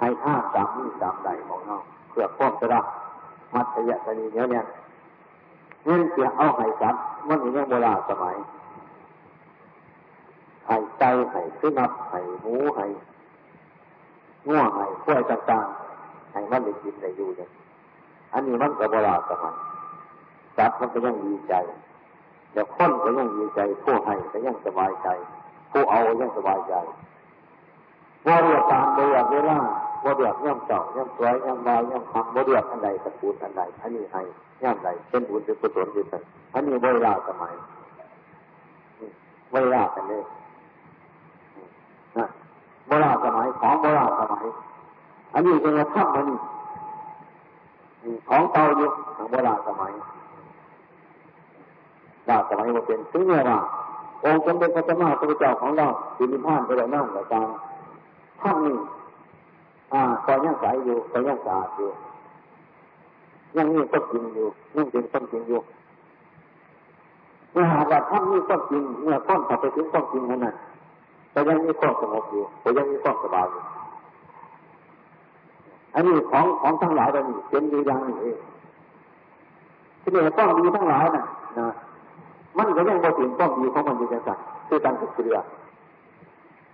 [0.00, 1.76] ให้ผ้าสามนี่สามใดของเรา
[2.10, 2.80] เพื่อป้องกระ
[3.54, 4.64] มัดยะตนีเนี้ยเนี่ย
[5.84, 8.36] เงินเสียเอาไห้สัตว์มันมีเรื่องโบราณสมัย
[10.66, 12.86] ไห้ใจไห้ขึ้นับไห้หมูไห้
[14.48, 17.48] ง่วงไห้ข้วยต่างๆไห้มันได้กินได้อยู่เนี่ย
[18.32, 19.54] อันนี้มันกับโบราณสมัย
[20.56, 21.54] สัตว์มันก็ยังดีใจ
[22.52, 25.08] เดี๋ยวคนก็ยังดีใจผู้ให้ก็ยังสบายใจ
[25.70, 26.74] ผู้เอาก็ยังสบายใจ
[28.26, 29.58] ว่าเรียกตามโดยเวลา
[30.04, 34.22] ว่าเรียกย่ำเจ้าย่ำสวยย่ำวายย่ำคำว่าเรียกอันใดตะปูนอันใดอันนี้ให้
[34.62, 36.22] ย่ำใดเป็นบุญเป็นกุศลเป็น
[36.54, 37.52] อันนี้เวลาสมัย
[39.52, 40.22] เวลากันเลย
[42.18, 42.26] นะ
[42.86, 44.44] โบราณสมัยของโบราณสมัย
[45.34, 46.26] อันนี้เป็นธรรมมัน
[48.28, 49.92] ของเก่าอยู่ของโบราณสมัย
[52.28, 53.58] ดาสมัยมาเป็นถึงเมื่อว่า
[54.24, 55.86] องค์สมเด็จพระสัมมาสัมพุทธเจ้าของเรา
[56.16, 57.48] สิริพานไปแล้วนั่งแล้วตาม
[58.40, 58.76] ท่านนี้
[59.92, 61.90] อ่าตอนยังใสอยู่ตอนยังสะอาดอยู่
[63.56, 65.60] ยังนี่ก็จริงอยู่ยังเป็นต้นจริงอยู่
[67.52, 70.54] เมื่อหากว่าท่านนี้ก็จริงเมื่อต้นต่อไปถึงต้นจริงนั้นน่ะ
[71.32, 73.62] แต่ยังมีความสงบอยู่แต่ยังมีความสบายอยู่
[75.94, 78.36] อันนี้ของของทั้งหลายเรานี่เป็นอยู่อย่างนี้เอง
[80.02, 81.24] ที่นี่ต้องมีทั้งหลายน่ะ
[81.58, 81.68] นะ
[82.58, 85.38] มันก็ยังบ่ถึงต้องดีของมันอยู่จังสันคือการฝึกเรือ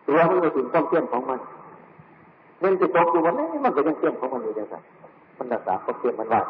[0.04, 1.40] เรือมันก็ถึงต้องเที่ยงของมัน
[2.60, 4.82] เงินจะตกอยู่วันนี้มันก็ยังเที่ยงของมันอยู่จังสัน
[5.38, 6.40] มันรักษาความเที่ยงมันไว้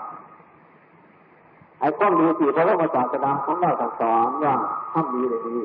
[1.81, 3.71] ไอ้ก้อนมีสี่พระพุทธศาสนาของเรา
[4.01, 4.55] สอนว่า
[4.93, 5.57] ทำดีเลยดี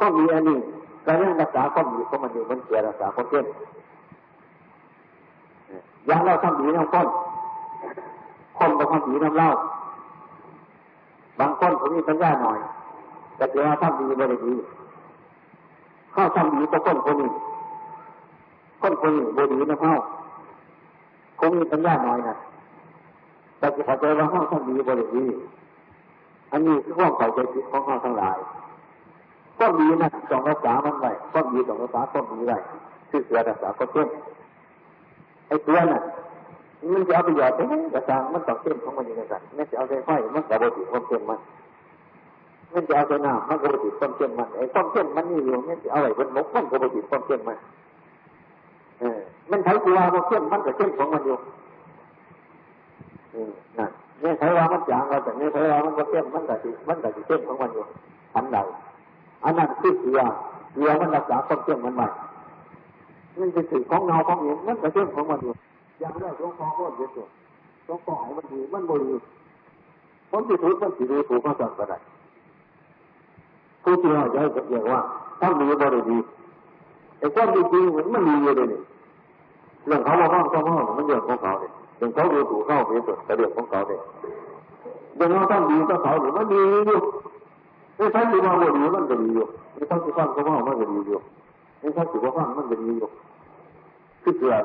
[0.00, 0.58] ก็มีอันนี้
[1.06, 3.44] ก็ยังรักษาความดีของมันอยู่มันเสียรักษาความเที่ยง
[6.06, 7.08] อย่างเราทำดีน้ำก้น
[8.58, 9.50] คนก็ทำดีน้ำเล่า
[11.38, 12.58] บางคนเขามีปัญญาหน่อย
[13.36, 14.54] แต่เดี๋ยวทำดีไม่ได้ดี
[16.12, 17.30] เข้าทำดีก็คนคนนี้
[18.86, 19.94] คนคนนี้บดีนะเข้า
[21.38, 22.36] คงมีปัญญาหน่อยนะ
[23.58, 25.24] แต่จะเข้าใจว่าเข้าทำดีบริดี
[26.52, 28.36] อันนี้คือความเข้าใจผิดของเขาทั้งหลาย
[29.58, 32.56] ก็ดีนะต้องรักษามันไว้ก็ดีต้องรักษาก็ดีไว้
[33.10, 34.08] คือเสือรักษาก็เต้น
[35.46, 36.02] ไอ้เสือน่ะ
[36.92, 41.40] มันจะเอาประโยชน์ไปไหนกระซังมันต้องเข้มของมันอย่างนั้นมันจะเอาใจไฟมันกระโดดความเข้มมัน
[42.72, 47.58] มันจะเอาใจน้ำมันกระโดดความเข้มมันไอ้ความเข้มมันนี่อยู่มันจะเอาอะไรบนนกมันกระโดดความเข้มมัน
[49.50, 51.36] มันใช้ตัวมันเข้มมันก็เข้มของมันอยู่
[53.34, 57.84] อืมนั่นเนี่ยใช้ว่ามันจางเราแต่เนี่ยใช้ว่ามันก็เข้มมันก็สิมันก็สิเข้มของมันอยู่
[58.34, 58.58] อันใด
[59.44, 60.20] อันนั้นคือเสือ
[60.72, 62.06] เสือมันรักษาความเข้มมันไว้
[63.38, 65.52] มันจะสื่อของเงาของเห็นมันก็เข้มของมันอยู่
[66.00, 67.28] อย่างแรกหลวงพ่อก็เยอะสุด
[67.86, 69.16] หลวงพ่อให้มันดีมันบริ
[70.30, 71.98] คนที่ถูกมันสิดีถูกมาสั่งไปได้
[73.82, 75.00] ผู้ที่เราจะให้กับอย่างว่า
[75.40, 76.18] ต้องมีบริดี
[77.18, 78.80] ไอ้ความจริงมันมีอยู่เลยนี่
[79.86, 84.00] เรื่องเขามาห้องเขาห้องมันเรื่องของเขาเนี่ยเรื่องเขาดูถูกเข้าไปสุดแต่เรื่องของเขาเนี่ย
[85.16, 86.98] เรื่องเราต้องดีต้องเขาหรือมันดีอยู่
[87.96, 91.18] ไอ้ท่านที่มาบริมันก็ดีอยู่ไอ้ท่านที่ฟังเขาห้องมันก็ดีอยู่
[91.80, 93.08] ไอ้ท่านที่ว่าฟังมันก็ดีอยู่
[94.22, 94.64] คือเกิด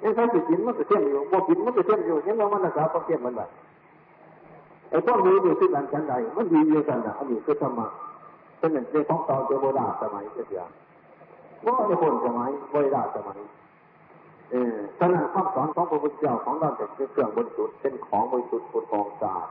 [0.00, 3.48] ไอ้ถ้าสิกินมันก็เที่ยงอยู่บ่กินมันก็เที่ยงอยู่เห็นแล้วมันรักษาความเที่ยงมันแบบ
[4.90, 7.86] ไอ้พวกนี้อยู่ที่การฉันใดมันดีอยู่กันนะอันนี้คือธรรมะ
[8.58, 10.62] เป็นหนึ่งในของเก่าเจ้าโบราณสมัยเสีย
[11.64, 13.38] ว่าในคนสมัยโบราณสมัย
[14.98, 19.48] ฉะนั้นคำสอนของพระพุทธเจ้าของเราเป็นเครื่องบริสุทธิ์เป็นของบริสุทธิ์ผลของสะอาด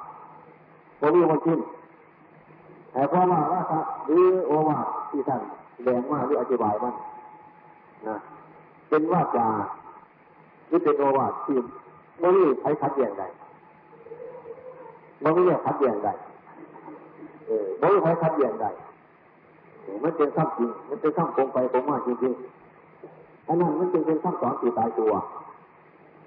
[1.02, 1.60] บริวารชิ้น
[2.92, 4.78] แต่พอมาว่าครับหรือโอวา
[5.10, 5.42] ที่ท่าน
[5.74, 6.96] แสดงมาหรืออธิบายมัน
[8.08, 8.18] นะ
[8.90, 9.48] เป็นว่าจา
[10.68, 11.58] หรือเป็นโอวาที่
[12.20, 13.24] ไม่มีใครคัดแย้งใด
[15.22, 16.10] ไม่มีคัดแย้งใด
[17.48, 18.66] เออไม่มีใครคัดแย้งใด
[20.04, 22.63] มันเป็นข้ามจริงมันเป็นข้ามโกงไปโกงมาจริงๆ
[23.48, 25.12] อันนั้นมันจึงเป็นข้ามสอนสีตายตัว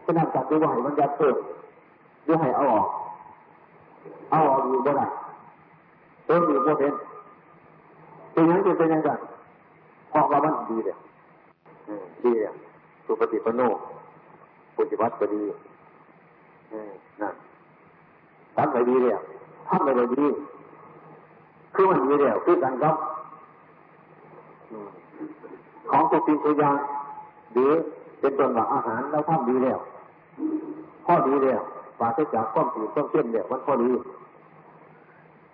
[0.05, 1.37] ขนาดจับดูว่าให้มันยัดเพิ่ม
[2.25, 2.87] หรือให้เอาออก
[4.31, 5.07] เอาออกอยู่บ่ได้
[6.27, 6.93] เอออยู่บ่เป็น
[8.33, 9.11] เป็นยังจะเป็นยังไง
[10.11, 10.97] เพราะว่ามันดีเลย
[12.23, 12.53] ดีเลย
[13.07, 13.61] สุปฏิปโน
[14.75, 15.43] ปุจิวัตก็ดี
[17.21, 17.35] นั่น
[18.57, 19.13] ทำไปดีเลย
[19.69, 20.27] ทำไปเลยดี
[21.75, 22.97] คือมันดีเลยคือกันครับ
[25.91, 26.77] ของตัวจริงตัวอย่าง
[27.57, 27.67] ดี
[28.21, 29.79] เป็นต้นว่าอาหารเราทำดีแล้ว
[31.07, 31.61] พอดีแล้ว
[31.99, 33.91] ปราศจากความผิดความเชื่อมแล้วมันพอดี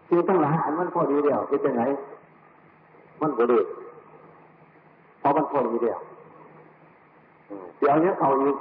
[0.08, 1.82] คือทั้งหลายอันมันพอดีแล้วเป็นยังไง
[3.22, 3.58] มันก็ดี
[5.20, 6.00] เพราะมันพอดีแล้ว
[7.78, 8.56] เดี๋ยวนี้เขาอีก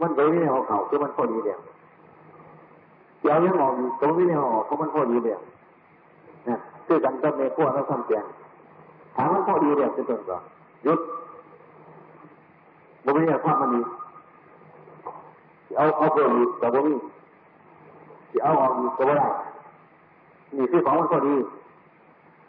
[0.00, 1.60] มันก็ไม่เอาเขาคือมันพอดีแล้ว
[3.20, 5.40] เดี๋ยวนี้ออกอีกตรงนี้ไม่ออกเพราะมันพอดีแล้ว
[6.48, 8.24] นะคือกันก็ในพวกเราทำเพียน
[9.16, 10.42] ถามมันพอดีแล้วเป็นต้นก่อน
[10.86, 11.00] ยุด
[13.04, 13.80] บ่มีภาพระมันดี
[15.76, 16.94] เอาเอาเพิ่มอีกแต่บ่มี
[18.30, 19.26] ที่เอาออกอีกก็ไม่ได้
[20.56, 21.34] นี่คือของมันพอดี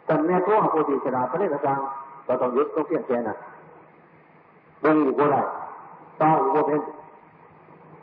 [0.04, 1.80] แต่แม่พ่อพอดีฉลาดประเทศกลาง
[2.26, 3.36] เราต้องยึดต้องเปลี่ยนแปลงน่ะ
[4.82, 5.40] บ่มีก็ได้
[6.20, 6.80] ต่ออีกก็เป็น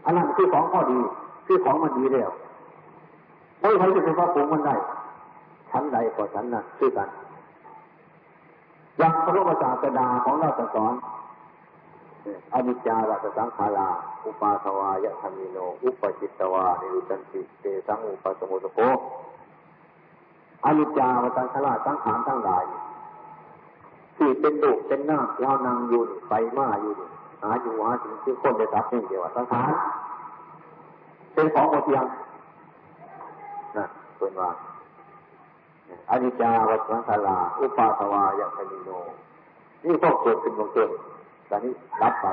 [0.05, 0.99] อันนั้นคือของพอดี
[1.47, 2.31] คือของมันดีแล้ว
[3.59, 4.75] ไม่ใครจะเป็นว่าปรุงมันได้
[5.69, 7.09] ชั้นใดก็ชั้นนั้นคือกัน
[8.97, 10.93] อย่างพระพุทธศาสนาของเราสอน
[12.53, 13.89] อนิจาวัตสังขารา
[14.25, 18.79] อุปาทวายะธรรมิโน อุปจิตตวานิรุตันติเตสังอุปสมุทโก
[20.65, 22.65] อนิจาวัตสังขาราสังขารทั้งหลาย
[24.17, 26.93] ที่เป็นดุเป็นหน้าเรานางอยู่ไฟมาอยู่
[27.41, 29.71] หาอยู่หาถึงที่คนได้รับนี่เดียวสังขาร
[31.33, 32.07] เป็นของหมดยัง
[33.77, 33.85] นะ
[34.17, 34.51] เป็นว่า
[36.09, 38.89] อนิจจาวัตสังขาราอุปาทวายะธรรมิโน
[39.85, 40.89] นี่ต้องเกิดขึ้นของเกิด
[41.55, 42.27] ตอนนี้รับไป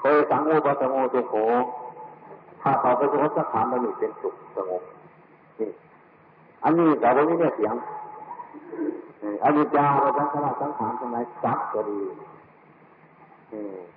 [0.00, 1.34] เตสังโอปสงโอสุโข
[2.62, 4.82] ถ้าเขาไปสงบสักถามมันเป็นสุขสงบ
[5.60, 5.70] นี่
[6.64, 7.74] อันนี้แต่วันนี้เนี่ยเสียง
[9.44, 12.00] อันนี้จาเราสังขารสังขารทั้งหลายจับก็ดี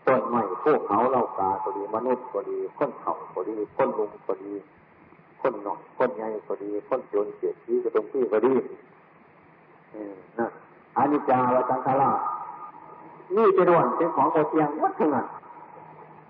[0.06, 4.54] ต้นไม้พวกเขาเล่ากาก็ดีมนุษย์ก็ดีคนเขาก็ดีคนลุงก็ดี
[5.42, 8.54] คนหน่อยคนใหญ่ก็ดีคนโจนเสียชีก็ตรงที่ก็ดี
[10.40, 10.48] นะ
[10.98, 12.04] อันนี้จาเราสังขาร
[13.38, 15.26] นี่เป็นวันเป็นของโอเทียงวัดทั้งนั้น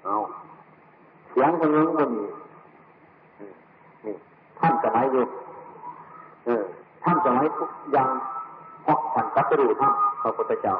[0.05, 0.15] เอา
[1.29, 2.25] เสียงคนนึงมันมี
[4.05, 4.15] นี่
[4.59, 5.23] ท่านจะไหมอยู่
[6.45, 6.63] เออ
[7.03, 8.11] ท่านจะไหมทุกอย่าง
[8.83, 10.75] เพราะท่านกัตรูท่านพระพุทธเจ้า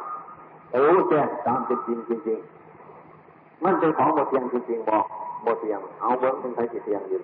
[0.71, 2.39] โอ้แจ้งตามเป็นจริงจริง
[3.63, 5.05] มันเป็นของโมเทียงจริงๆบอก
[5.43, 7.19] โมเทียง เอาเบิ้งเป็นใครเทียงอยู่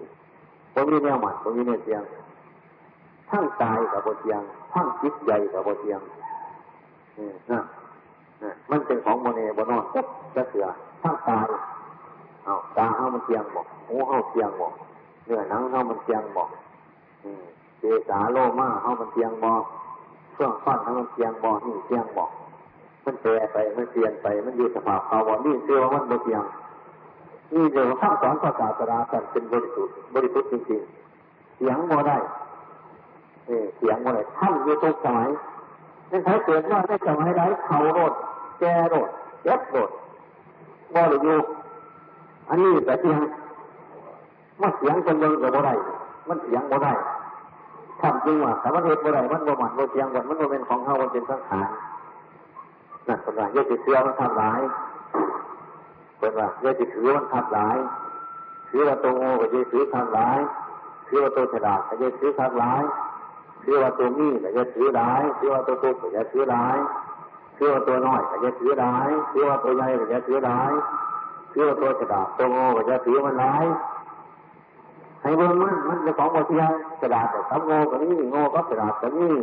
[0.74, 2.02] ผมมีแนวหมันผมมีแนวเทียง
[3.30, 4.42] ทั้งกายกับโมเทียง
[4.74, 6.00] ทั้งจิตใจกับโมเทียง
[7.18, 7.60] อืมนะ
[8.72, 9.84] มันเป็นของโมเนบนอน
[10.36, 10.66] จะเสือ
[11.02, 11.48] ทั้งตาย
[12.44, 14.74] เอาตาเ้ามันเทียงบอกหูเ้าเทียงบอก
[15.26, 16.50] เนื้อหนังเ้ามันเทียงบอก
[17.80, 19.64] เจสาโลมาเ้ามันเทียงบอก
[20.34, 22.30] เครื่องฟันเ้ามันเทียงบอกนี่เทียงบอก
[23.06, 26.44] มันแปรไปมันเปลี่ยนไปมันอยู่สภาพภาวะนี่เชื่อว่ามันโมเทียง
[27.54, 32.18] นี่เดี๋ยวข้าสอนภาษาสราสันเป็นบริสุทธิ์บริสุทธิ์จริงๆเสียงโมได้
[33.78, 35.30] เสียงโมได้ท่านอยู่ทุกสมัย
[36.12, 38.14] นั่นใช้เกิดว่าได้สมัยไรเขาโรด
[38.60, 39.10] แกโรด
[39.44, 39.90] เจ็บโรด
[40.94, 41.40] บ่หรืออยู่
[42.50, 43.20] อันนี้แต่เพียง
[44.62, 45.74] มันเสียงคนเดินกับบ่ได้
[46.28, 46.94] มันเสียงบ่ได้
[48.02, 51.68] ทำจริงว่าแต่ว่าเหตุบ่ได้มันบ่หมันบ่เสียงกันมันบ่เป็นของเขามันเป็นสังขาร
[53.08, 54.62] นั่นเป็นว่าเยอะติเสียมันทำร้าย
[56.20, 57.78] เป็นว่าเยอะติถือมันทำร้าย
[58.70, 60.40] ถือว่าตัวโง่ก็จะถือทำร้าย
[61.08, 62.84] ถือว่าตัวฉลาดก็จะถือทำร้าย
[63.70, 66.78] ถือว่าตัวนี้ก็จะถือร้ายถือว่าตัวตุ๊กก็จะถือร้าย
[67.58, 70.72] ถือว่าตัวน้อยก็จะถือร้ายถือว่าตัวใหญ่ก็จะถือร้าย
[71.52, 73.66] ถือว่าตัวฉลาดตัวโง่ก็จะถือมันร้าย
[75.22, 76.64] ให้เบิ่งมันมันจะของบเทีย
[77.02, 79.34] กระดาษกับโง่ก็นี่โง่กับกระดาษก็นี่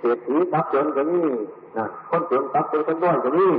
[0.00, 1.28] เศรษฐีกับจนก็นี่
[1.76, 3.52] นะคนจนกับจนคนด้อยก็นี่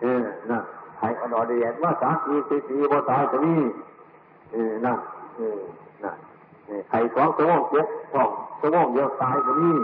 [0.00, 0.58] เออนะ
[0.98, 3.60] ให้อนอดียนว่าสามีเศรษฐีบ่ตายก็นี่
[4.52, 4.94] เออนะ
[5.36, 5.60] เออ
[6.04, 6.12] นะ
[6.88, 9.76] ไข่สองตัวเจ็บสองตัวเดียวตายก็นี่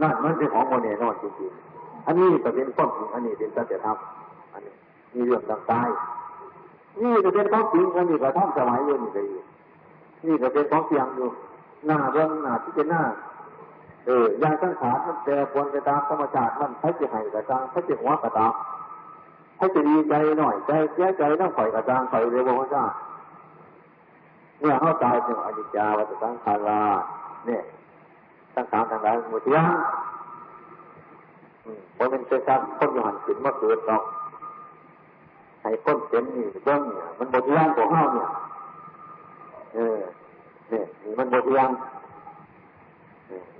[0.00, 3.96] นั่นมันเป็นของโมเนนอนจริงๆอันนี้ก็เป็นความจริงอันนี้เป็นสัจธรรม
[4.52, 4.74] อันนี้
[5.14, 5.88] มีเรื่องต่างตาย
[7.02, 9.26] นี่จะเป็นความจริงอันนี้ก็ท่านสมัยเย็นเลย
[10.26, 11.28] นี่ก็เป็นของเสียงอยู่
[11.86, 13.02] หน้าเบื้องหน้าที่เป็นหน้า
[14.06, 18.52] เออยางสังขารมันแปรปรวนไปตามธรรมชาติมันใช้จะให้กระจางใช้จะหัวกระตาม
[19.58, 22.84] ให้จะดีใจหน่อยใจเสียใจต้องปล่อยกระจางปล่อยเร็วพระเจ้า
[24.60, 26.82] เนี่ยเข้าใจเป็นอนิจจาวัตสังขารา
[27.46, 27.62] เนี่ย
[28.54, 29.72] สังขารทางหลายหมดยัง
[31.94, 34.02] เพราะมันเป็นการคนอยู่หันขึ้นมาเกิดต้อง
[35.62, 38.28] ให้คนเป็นนี่เรื่องเนี่ยมันหมดยังของเฮาเนี่ย
[39.74, 39.98] เออ
[40.70, 40.84] เนี่ย
[41.18, 41.70] มันหมดยัง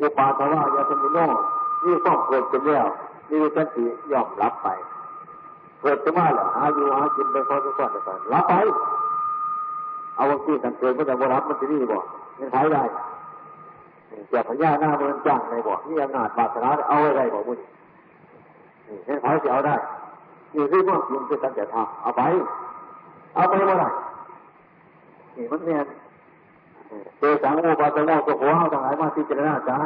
[0.00, 1.18] อุปาทวายาสมิโน
[1.84, 2.86] นี่ต้องเกิดขึ้นแล้ว
[3.30, 4.68] นี่สันติยอมรับไป
[5.82, 8.52] เกิดขึ้นมาแล้วหาอยู่หากินไปพอทุกคนไปรับไป
[10.18, 11.98] เอาวันที่กันเกิดก็จะบรับมันจะนี่บ่
[12.38, 12.82] มันใช้ได้
[14.30, 17.58] เจ้าพญาหน้าเมืองจังในบ่นี่อำนาจบาสนาเอาไว้ได้บ่มุ่น
[18.88, 19.76] นี่ใช้จะเอาได้
[20.54, 22.22] นี่คือพวกยิงคือตั้งแต่ทำเอาไป
[23.34, 23.88] เอาไปเมื่อไหร่
[25.36, 25.80] นี่มันเนี่ย
[27.18, 29.76] เจอสังโอปาตโมตัวหัวเอาทางไหนมาที่เจรนาจ้า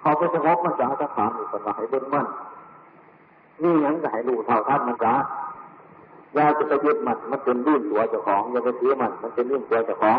[0.00, 2.26] เขาไปสงบมันจ้าจะถามอยู่คนว่าให้เบิ้งมัน
[3.62, 5.14] นี่ยังจะให้รู้เท่าทันมันจ้า
[6.34, 10.18] อย่าจะไปยึดมันมันเป็นลื่นตัวเจ้าของอย่าไปเสียมันมันเป็นลื่นตัวเจ้าของ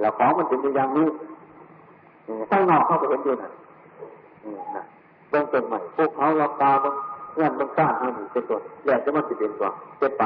[0.00, 1.08] แล้วของมันเป็นอย่างนี้
[2.50, 4.84] ข้างนอกเขาไปเห็นด้วยนั่นะ
[5.28, 6.94] เบื้องต้นใหม่พวกเขารับตาบาง
[7.34, 10.22] เงื่อนบางก้านนี่เป็นต้นแยกจะมันจะเป็นตัวเจ็บไป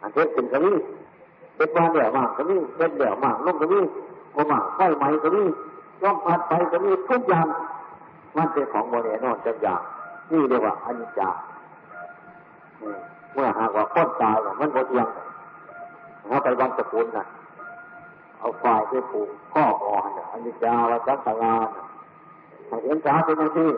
[0.00, 0.76] อันเทศเป็นกระนี้
[1.56, 3.82] เป็นวานเดี่ยวมากกระนี้เป็นเดี่ยวมากลงกระนี้
[4.32, 5.46] โอมาไฟไหมกระนี้
[6.02, 7.46] ย่อมพัดไปกระนี้ทุกอย่าง
[8.36, 9.80] มันเป็นของโมเดลนอนจักอย่าง
[10.32, 11.28] นี่เรียกว่าอนิจจา
[13.34, 15.08] เมื่อหากว่าพ้นตายมันหมดยัง
[16.26, 17.24] เขาไปวังสกุลนะ
[18.38, 21.68] เอาฝ่ายไปผูกข้ออ่อนอันนี้จาวจักรลาน
[22.84, 23.70] เห็นสาเป็นยังที่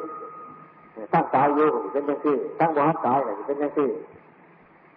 [1.13, 3.89] ตั้งตายอยู่เป็นยังที่ตั้งวานตายเป็นยังที่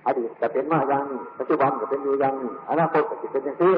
[0.05, 3.75] อดีตจะเป็นมาอย่างนี้ปัจจุบันจะเป็นอยู่อย่างนี้อนาคตจะเป็นยังที่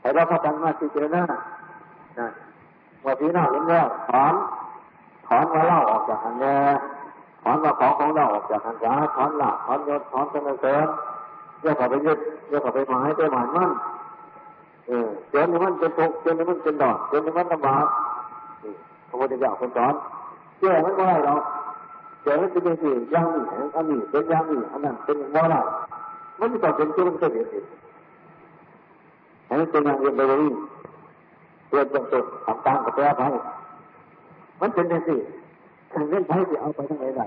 [0.00, 1.10] แต่เราพัฒนาที่เจริญ
[2.18, 2.28] นะ
[3.04, 4.34] ว่าที่น่าเห็นแล้วถอน
[5.26, 6.56] ถอนว่าเล่าออกจากอันแน่
[7.42, 10.86] ถอนว่าของของเราออกจากหันษาถอนหลักถอนยศถอนสนเสริญ
[11.60, 12.18] เยอะกว่าไปยึด
[12.48, 13.70] เยอะกว่าไปหมายไปหมายมั่น
[14.88, 17.86] เออเจนมันเป็นทุกข์จนมันเป็นดอกจนมันลำบาก
[19.08, 19.94] พระพุทธเจ้าคนสอน
[20.60, 21.42] แก้มันก็ได้หรอก
[22.22, 23.42] แก้มันเป็นอย่างนี้ย่างนี้
[23.74, 25.56] อันนี้เป็นย่างนี้อันนั้นเป็นว่าไร
[26.38, 27.64] มันไม่ต้องเป็นตัวมันก็เห็นเอง
[29.48, 30.42] อันนี้เป็นอย่างเดียวเลย
[31.68, 33.22] เพื่อนจงตกทำตามกับแก้ไป
[34.60, 35.20] มันเป็นอย่างนี้
[35.94, 37.26] ทางเงินไทยจะเอาไปทางไหนได้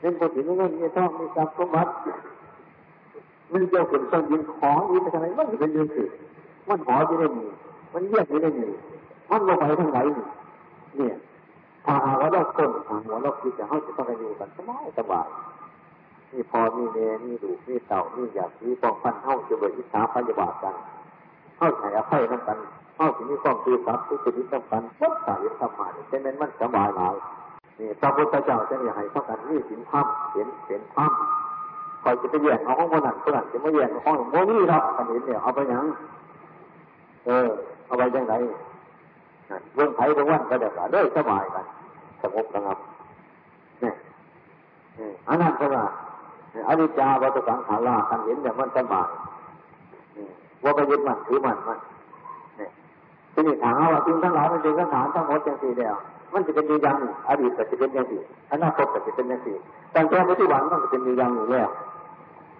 [0.00, 1.90] เงินปกติเงินมีทองมีทรัพย์สมบัติ
[3.52, 6.04] มันเกี่ยวกับต้องยินของยินไปทางไหนมันเป็นยังสิ
[6.68, 7.46] มันหอจะได้มี
[7.92, 8.68] มันเยี่ยมจะได้มี
[9.30, 9.98] มันลงไปทางไหน
[10.96, 11.14] เนี่ย
[11.84, 15.28] ถ้าหากว่าเราคนทางหัวเราคิดจะให้จะต้องอยู่กันสบายสบาย
[16.32, 20.74] นี่พอมีเมนี่ดูนี่เต่านี่อยากนี่ปองพันเท่าจะเบิดอิสาพยาบาทกัน
[21.56, 22.58] เข้าใส่อภัยนั่นกัน
[22.96, 27.14] เข้าถึงนี่ความคือรับทุกชนิดต้องกันวัดสายธรรมะนี่เป็นนั้นมันสบายหลาย
[27.78, 31.10] นี่พระพุทธเจ้าจะมีให้เท่ากันนี่สินธรรมเห็นเห็นธรรม
[32.02, 35.84] คอยจะไปแย่งเอาของคนนั้นคนนั้นจะไม่แย่งของโมนี่ครับอันนี้เนี่ยเอาไปยัง
[37.26, 37.48] เออ
[37.86, 38.34] เอาไปยังไง
[39.74, 41.66] เรื่องไผ่เรื่องวันก็เดี๋ยวเด้สบายกัน
[42.22, 42.78] สงบนะครับ
[43.80, 43.94] เนี่ย
[45.28, 45.84] อันนั้นก็ว่า
[46.68, 49.08] อนิจจาวัตสังขาราการเห็นเนี่ยมันสบาย
[50.62, 51.78] ว่าไปยึดมันถือมันมัน
[52.56, 52.70] เนี่ย
[53.32, 55.96] ที่นี้ถามว่าจริงทั้งหลายมันเป็นสังขารทั้งหมดอย่างสี่เดียว
[56.34, 58.22] มันจะเป็นอย่างนี้อดีตจะเป็นอย่างนี้
[58.52, 59.56] อนาคตจะเป็นอย่างนี้
[59.92, 61.70] แต่แค่ปัจจุบันมันจะเป็นอย่างนี้แล้ว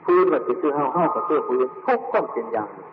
[0.05, 2.87] พื้นก็จะคือเฮาเฮากับเชื่อพื้นทุกคนเป็นอย่างนี้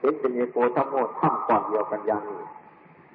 [0.00, 2.42] เห็นเป็นเอโกทั้งหมดทำก่อนเดียวกันอย่างนี้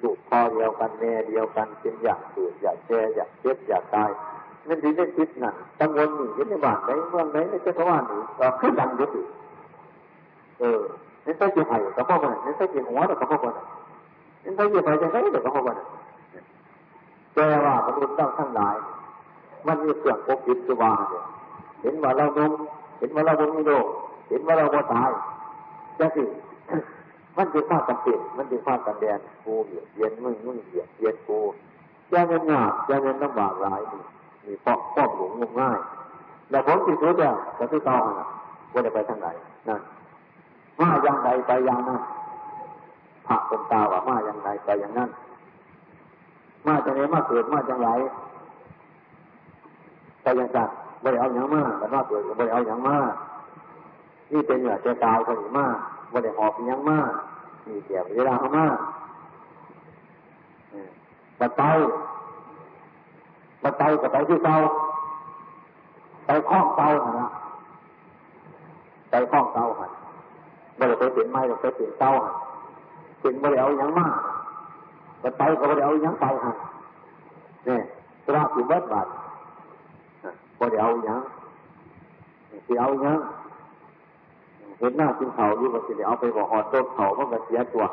[0.02, 4.10] ลูกพ่อเดียวกันแม่เดียวกันเป็นอย่ากเกิดอยากแก่อยากเจ็บอยากตาย
[4.68, 9.24] นั่นถึงได้คิดนั่นตังวนนี่ยึดในบ้านไหนเมืองไหนในจักรวาลนี่ก็ขึ้นดังยึดอยู่
[10.60, 10.80] เออ
[11.24, 13.54] นี่ใช่จีไผ่กับพ่อคนนี่ใช่จีหัวกับพ่อคน
[14.44, 15.76] นี่ใช่จีไผ่จะใช่กับพ่อคน
[17.34, 18.76] แต่ว่ามนุษย์ต้องทั้งหลาย
[19.66, 21.24] มันมีเสื่อมปกปิดตัววาเนี่ย
[21.82, 22.52] เห็นว่าเราดุม
[22.98, 23.72] เห็นว่าเราบุญมีโล
[24.28, 25.10] เห็นว่าเราบ่ตาย
[25.98, 26.22] จะสิ
[27.36, 31.40] มันเป็นภาพกันเปลี่ยนมันเป็นภาพกันแดนกูเหยียเย็นมึงมึงเหยียดเย็นกู
[32.08, 34.02] แก้เงินยากแก้เงินลำบากหลายนี่
[34.46, 35.78] มีปอกปอกหลงงมง่าย
[36.50, 38.28] แล้วผมติดรู้แล้วแต่ที่ต่อนะ
[38.72, 39.28] ว่าจะไปทางไหน
[39.68, 39.80] นั่น
[40.80, 42.00] มาอย่างใดไปอย่างนั้น
[43.26, 45.10] พระเป็นตาว่ามาอย่างใดไปอย่างนั้น
[46.66, 47.88] มาจากไหนมาเกิดมาจากไหน
[50.22, 50.68] ไปย่างจัด
[51.04, 53.12] บริเอาอย่างมากแต่ว่าเกิดบริเอาอย่างมาก
[54.32, 55.66] นี่เป็นเหนือเจ้าตายคนมา
[56.12, 57.10] บ่ได้หอบยังมาก
[57.66, 58.76] มีเสียเวลาเขามาก
[61.40, 61.62] บัดไป
[63.62, 64.56] บัดไปกับไปที่เตา
[66.26, 67.28] ไปคล้องเตาหันะ
[69.10, 69.90] ไปคล้องเตาหัน
[70.78, 72.12] บ่ได้ไปเปลี่ยนไม้เราไปเปลี่ยนเต้า
[73.18, 74.14] เปลี่ยนบริเอาอย่างมาก
[75.20, 76.52] แต่ไปก็บริเอาย่างไปฮะ
[77.64, 77.82] เนี่ย
[78.24, 79.06] สระสิเบิดบาท
[80.58, 81.20] บริเอาย่าง
[82.66, 83.18] สิเอาย่าง
[84.78, 87.84] เห็นหน้ากินเขาอยู่ก็สิเอาไปบอกหอดต้นเขาก็เสียตัว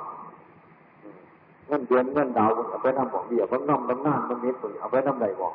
[1.67, 5.53] เงินเดือนเงินดาวเอาไปทำบอกเบี้ยเพิ่งน้ำน้ำน้ำน้ำนิดเอาไปน้ำใดบอก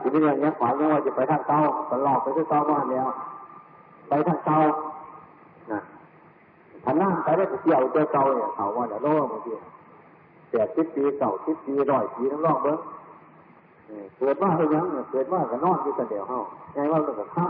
[0.00, 1.60] ทีนี้อย่างนี้ฝ่ายยังว่าจะไปทางเต้า
[1.92, 3.08] ตลอดไปที่เต้าบ้านแล้ว
[4.08, 4.60] ไปทางเต้า
[5.72, 5.80] นะ
[6.84, 9.75] ถ้าน้ำไปได้เกี่ยวเจอเต้าเนี่ยเขาว่าเดี๋ยวโล่บางทีแป
[10.66, 12.78] ดสิบปีเก่าสิบปีร้อยปีทั้งรอบเบิ้ง
[14.18, 16.38] เกิดว่าให้ยังเกิดว่าก็นอนที่สันเดียวเฮา
[16.74, 17.48] ไงว่าเรื่องกับข้า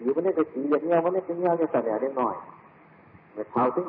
[0.00, 2.36] อยู่วันนี้ก็สีอย่างเงี้ยวันนี้เป็นเงี้ยจะสันเดียวได้หน่อย
[3.32, 3.86] เมื่อเท้าถึง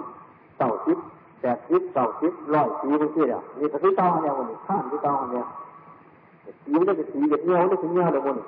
[0.58, 0.98] เต่าสิบ
[1.42, 5.46] แปดสิบเต่าสิบร้อยปีบางทีอะนี่ก็ที่เต่าเนี่ยวันนี้ข้ามที่เต่าเนี่ย
[6.64, 8.46] สีไม่ได้เป็นสีอย่างเงี้ยวันนี้เป็นเงี้ยเดี๋ยวันนี้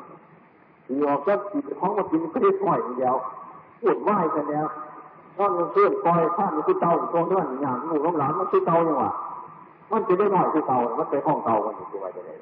[0.86, 3.16] สีออกก็สีท้องมากินก็ได้ปล่อยอย่เดียว
[3.82, 4.68] ปวดไหวกันแล้ว
[5.38, 9.12] นอนเพื่อนปล่อยข้ามที่เต่าตรงนั้นอย่างหนูน้องหลานมันที่เต่าอย่างวะ
[9.92, 12.36] มันจะได้หน่อยที่เต่ามันเป็นห้องเต่าวันนี้ตัวจะได้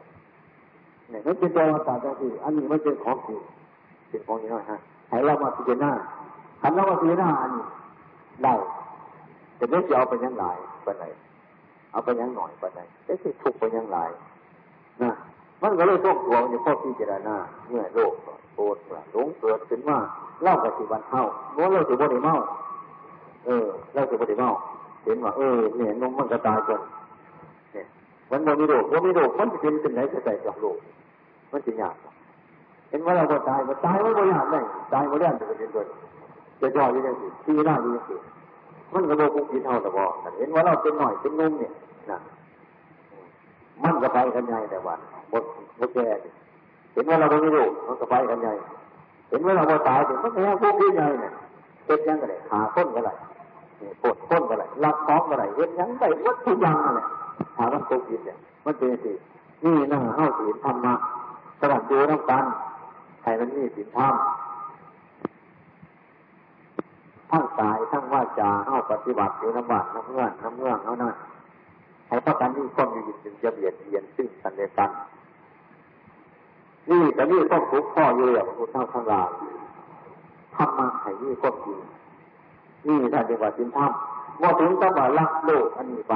[1.10, 3.40] เนี่ยนั่นเป็นตัวศาสตร์ที่อันนี้ไม่เป็นของจริง
[4.10, 4.80] เป็นของนี้นะฮะ
[5.10, 5.92] ให้เรามาพิจารณา
[6.62, 7.64] ขันเรามาพิจารณาอันนี้
[8.44, 8.54] ได้
[9.58, 11.04] แต่ไม่จะเอาไปยังหลายไปไหน
[11.92, 14.10] เอาไปยังหน่อยไปไหนได้สิทุกไปยังหลาย
[15.04, 15.12] นะ
[15.62, 17.36] มันก็เลยต้องตัวอยู่พ่อพิจารณา
[17.68, 18.14] เมื่อโลก
[18.54, 18.78] โกรธ
[19.12, 20.00] หลงเกิดขึ้นว่า
[20.42, 22.36] เล่าปฏิบัติเท่าโน้เราถือบ่ได้เมา
[23.46, 24.50] เออเราถือบ่ได้เมา
[25.04, 26.82] เห็นว่าเออเนี่ยนมมันก็ตายจน
[27.74, 27.86] เนี่ย
[28.32, 30.78] มันโมมีโรคโมมีโรคมันจะเป็นเป็นไหนจะใส่กับโลก
[31.52, 31.96] มันจะยาก
[32.90, 35.84] เห็นว่าเราตายมันตายมันไม่ยากเลยตายไม่ได้จะเป็นตัว
[36.62, 37.10] จะจ่อยยังไง
[37.46, 37.98] ทีหน้ายังไง
[38.94, 41.72] มันก็โลกุกินเท่าแต่บอกเห็นว่าเราเป็นหน่อยเป็นนุ่มเนี่ย
[42.12, 42.18] นะ
[43.84, 45.44] มันก็ไปกันใหญ่แต่วันหมด
[45.78, 46.08] หมดแก่
[46.94, 48.54] เห็นว่าเราไม่รู้มันก็ไปกันใหญ่
[49.30, 51.32] เห็นว่าเราตายถึงมันแค่พวกที่ใหญ่เนี่ย
[51.86, 53.12] เป็นยังไงหาต้นก็ไร
[54.02, 57.02] ปวดต้นก็ไรรักท้องก็ไรเห็นยังไงวัตถุยังอะไร
[57.58, 59.14] หามันตกยินเนี่ยมันเป็นสิ
[59.64, 60.94] นี่น่าเข้าศีลธรรมะ
[61.60, 62.44] สลับดูน้ำกัน
[63.22, 64.14] ใครมันนี่ศีลธรรม
[67.30, 71.14] ทั้งกายทั้งว่าจาเอาปฏิบัติอยู่น้ำบาดน้ำเงื่อนน้ำเงื่อนเอานั่น
[72.08, 74.92] ให้พระกันนี่ความอยู่จึงจะเบียดเบียนซึ่งกันและกัน
[76.90, 79.30] นี่แต่นี่ต้องทุกข้ออยู่อย่างพุทธทั้งหลาย
[80.56, 81.80] ธรรมะให้นี่ก็จริง
[82.88, 83.92] นี่ถ้าจะว่าจริงธรรม
[84.42, 86.14] ว่าถึงต้องว่าละโลกอันนี้ไป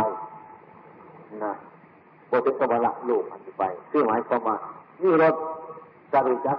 [1.43, 1.53] นะ
[2.31, 4.55] ว่าถึงต้องว่าละโลกอันนี้ไปคือหมายความว่า
[5.01, 5.35] นี่รถ
[6.13, 6.57] จริจัก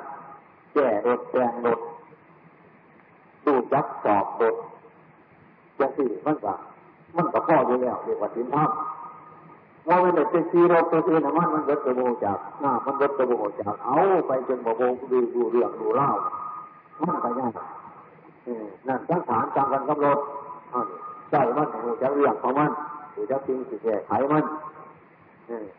[0.75, 1.81] แก่รถแปลงรถ
[3.47, 4.55] ดูจักสอบรถ
[5.79, 6.55] จะสี่มันก็
[7.17, 8.71] มันก็พ่ออยู่แล้วเรียกว่าสินธรรม
[9.89, 16.11] ว่ามันเป็นสีรถตัวที่น้ำมันมันรถตัวโบจากหน้ามันรถตัวโบจากเอาไปจนโบโบดูดูเรื่องดูเล่า
[17.09, 17.53] มันไปยาก
[18.88, 20.18] นั่นทั้งฐานจำกันกำหนด
[21.30, 22.70] ใจมันหูจะเรื่องของมัน
[23.14, 24.45] หูจะพิงสิแก้ไขมัน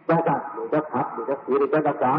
[0.07, 2.13] จะกัดหูจะขัดหูจะสีหรือจะรักษา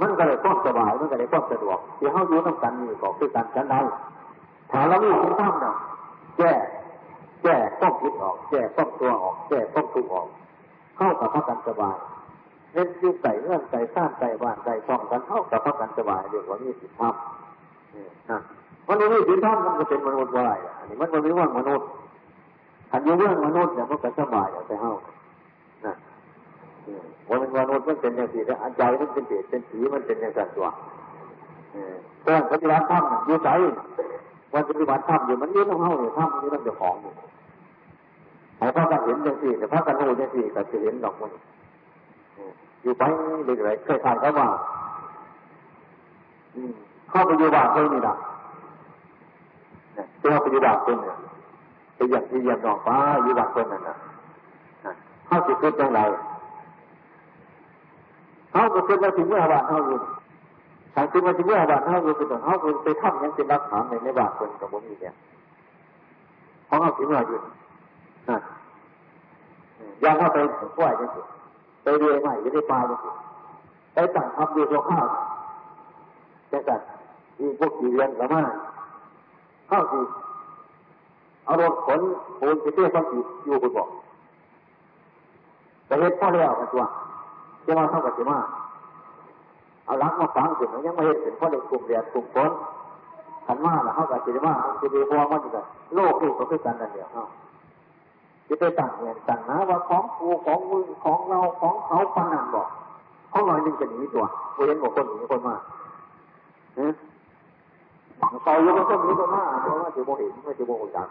[0.00, 3.80] มันก็เลยความสบาย มันก็เลยความสะดวกที่เขาอยู่ต้องกันนี่ก็คือการกันได้
[4.70, 5.74] ถ้าเราไม่ถึงท่ามเนี่ย
[6.38, 6.52] แก้
[7.42, 10.28] แก้ต้องคิดออก แก้ต้องตัวออก แก้ต้องทุกออก
[10.96, 11.96] เข้ากับพระกันสบาย
[12.72, 17.14] เน้นยุ่งใส่เงื่อนใส่ซ่านใส่บ้านใส่ช่องกันเข้ากับพระกันสบายเรียกว่ามีสิทธิธรรม
[18.30, 18.38] นะ
[18.88, 21.86] มันไม่มีสิทธิธรรมมันก็เป็นมนุษย์ว่าอะไรอันนี้มันไม่ว่ามนุษย์
[22.90, 24.94] ขันยุ่เรื่องมนุษย์เนี่ยมันก็สบายแต่เข้า
[25.86, 25.94] นะ
[27.28, 30.66] วันเป็นมนุษย์มันเป็นอย่างสี่แต่อันใจมันเป็นเศษเป็นสีมันเป็นอย่างสัตว์ตัว
[32.22, 33.50] เรื่องปฏิบัติธรรมอยู่ใจ
[34.52, 37.12] วันปฏิบัติธรรมอยู่มันยืนของเขาเนี่ยธรรมนี่มันจะของอยู่
[38.58, 41.30] แต่พระกันเห็นอย่างสี่แต่พระกันรู้อย่างสี่ก็จะเห็นดอกมัน
[42.82, 43.02] อยู่ไป
[43.44, 44.46] เรื่อยๆเคยทานเขาว่า
[47.10, 48.14] เข้าไปอยู่บ้าปเลยนี่นะ
[50.18, 51.16] เข้าปอยู่บาปคนเนี่ย
[51.94, 53.96] ไปอย่างที่อย่างดอกฟ้าอยู่บาปคนนั่นนะ
[55.26, 56.00] เขาจิคิดอย่างไร
[58.50, 59.98] เขาก็เป็นมาถึงเมื่อบาทเขาอยู่
[60.94, 65.14] ทางที่าถึงเมื่อบาทเขาอยู่เป็นต้นเขาเป็นไปทำยังเป็นรักฐาในในบาทคนกับผมอีกเนี่ย
[66.66, 67.38] เขาเอาถึงเมื่ออยู่
[68.30, 68.38] นะ
[70.04, 70.38] ยังเข้าไป
[70.76, 71.08] ไหวจัง
[71.82, 72.98] ไปเรียนใหม่ยังได้ปลายจัง
[73.94, 75.06] ไปตั้งทำอยู่ตัวข้าว
[76.52, 76.80] จังสัน
[77.38, 80.00] มีพวกกี่เรียนกับมาเข้าสิ
[81.44, 82.00] เอารถขน
[82.40, 83.04] ปูนไปเที่ยวต้อง
[83.44, 83.88] อยู่คุณบอก
[85.86, 86.84] แต่เห็นพ่อเลี้ยวกันตัว
[87.66, 88.38] จะว่าเท่ากับจะมา
[89.86, 92.50] เอาลักมาฟังถึงยังไม่เห็นถึงพ่อเด็กกลุ่มเรียนกลุ่มคน
[93.46, 95.62] ขันมาแล้วเขากับจะมาจะดีพวงมันจะ
[95.94, 97.24] โลกนี่ก็คือกันนั่นเดียวเขา
[98.48, 102.68] จะไปตั้งเงินตั้งนะว่าของกูของมึงของเราของเขาปานนั่นบอก
[103.30, 105.54] เขาหน่อยนึงจะหนีตัวกูเห็นบอกคนหนีคนมา
[106.74, 106.92] เออ
[108.42, 111.08] เขาอยู่กับคนนีคนมาเพราะว่าจะจะโมเห็นไมันจะโมหจัก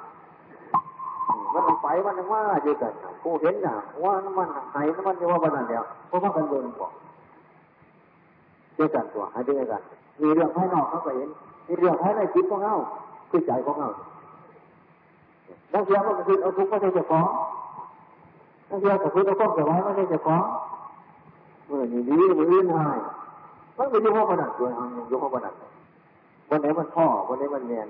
[1.54, 2.94] มันไปมันว่าอยู่กัน
[3.24, 6.92] กูเห็นน่ะว่ามันหายมันจะว่าวันนั้นแล้วเพราะว่ากันเดินบอก
[8.76, 9.82] เดียวกันตัวหายเดียวกัน
[10.22, 11.30] มีเรื่องภายนอกเขาก็เห็น
[11.68, 12.76] มีเรื่องภายในจิตของเขา
[13.30, 13.90] คือใจของเขา
[15.74, 17.26] บางทีมันก็คือเอาทุกข์ไม่ใช่เจ้าของ
[18.70, 20.42] บางทีก็คือเอาข้อเสียไว้ไม่ใช่เจ้าของ
[21.68, 22.98] เมื่อนี้ดีมืออื่นหาย
[23.78, 25.71] มันไม่ยุ่งกับมันตัวทางยุ่งกับมัน
[26.52, 27.88] วันไหนมันพ่อวันไหนมันเนียน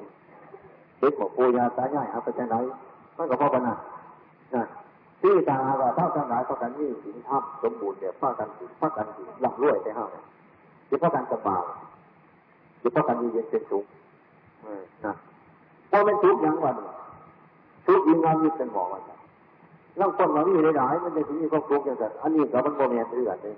[0.99, 2.55] เด็กบอกปูยาตายายเอาไปจากไหน
[3.17, 3.75] มันก็พ่อกันนะ
[4.55, 4.63] นะ
[5.21, 10.23] ที่ต่าว่าเท่ากันหลายเท่ากันนี่สินทรัพย์สมบูรณ์เนี่ยพ่อกันสิพ่อกันสิหลังรวยได้ห้าเนี่ย
[10.87, 11.63] ที่พ่อกันสบาย
[12.81, 13.85] ที่พ่อกันมีเย็นเป็นสุข
[15.05, 15.13] นะ
[15.89, 16.75] พอเป็นทุกข์ยังวัน
[17.87, 19.03] ทุกข์ยิ่งงานยิ่งเป็นหมอวัน
[19.99, 23.53] นั่งคนมามีหลายมันจะถึงมีความทุกข์อย่างนั้นอันนี้ก็มันโมเมนต์เรื่องนี้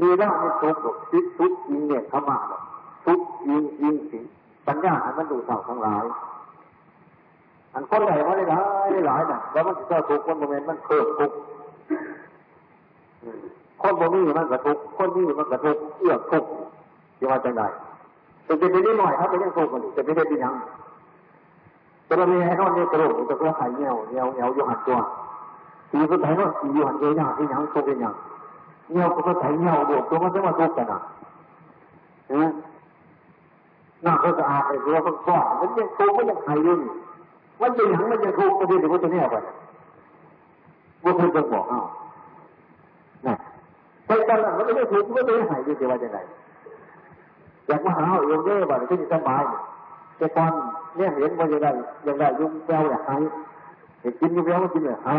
[0.00, 2.67] มีร่างในทุกข์ทุกข์ทุกยิงเนี่ยขมาทุกข์
[3.48, 4.18] ยิงยิงสิ
[4.66, 6.04] ปัญญาอันมันดูเท่าทั้งหลาย
[7.74, 8.62] อันคนไหนว่าได้หลาย
[8.92, 11.30] ได้หลายน่ะแล้วมันจะทุกคนโมเมนมันเพิ่มทุก
[13.82, 16.44] คนโมมีมันกระทุกคนนี้มันกระทุกเอื้อทุก
[17.20, 17.62] จะว่าจังได
[18.44, 20.54] แต่จะเป็นนิดหน่อยครับเป็นยังทุกมันจะไม่ได้เป็นยัง
[22.08, 24.98] จะมามีไอ้นอนนี่กระโดดจะเพื่อไข่เงี้ยวเงี้ยวเงี้ยวอยู่หันตัว
[25.90, 28.14] สีก็ไข่นอนสีอยู่หันเงี้ยวที่ยังทุกเป็นยัง
[28.92, 31.00] เงี้ยวก็ไข่เงี้ยวบวกตัวมันจะมาทุกกันอะ
[34.00, 36.80] เห็นหน้าก็สะอาดเลยตัวก็ก้อนมันยังทุกข์มันยังไข่ยุ่ง
[37.60, 39.36] มันจะยังมันจะทุกข์ก็ดีแต่ว่าตัวนี้ไป
[41.04, 41.82] ว่าเพื่นจะบอกเอ้า
[43.26, 43.34] น่ะ
[44.06, 46.18] ไปกันแล้วมันไม่ได้ทุกมันไม่ได้หายดีแต่ว่าจะไหน
[47.66, 49.42] อยากมาหาเอาเองเด้อบ่ได้ที่สบาย
[50.18, 50.52] แต่ตอน
[50.96, 51.70] เนี่ยเห็นว่าจะได้
[52.06, 53.16] ยังได้ยุ่งแก้วอยากให้
[54.00, 55.14] เห็นกินยุ่งแก้วมันกินเลยให้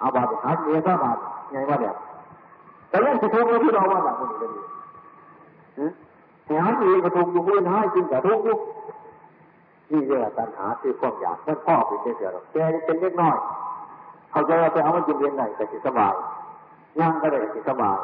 [0.00, 1.18] เอาบาทหายเมียก็บาท
[1.52, 1.94] ไงว่าเดี๋ย
[2.88, 5.92] แต่เรื่องที่ทุกข์เราที่เราว่าแบบนี้เลย
[6.50, 8.56] หาเองก็ทุกข์อยู่เมื่อให้กินแต่ทุกข์อยู่
[9.92, 13.36] นี่เรียกว่าตัณหาคือความอยากนั่นพ่อเป็นเด็กเดียวแกเป็นเล็กน้อย
[14.30, 16.14] เขาจะไปเอามันกินเรียนไหนแต่จิตสบาย
[16.98, 17.98] ย่างก็ได้จิตสบาย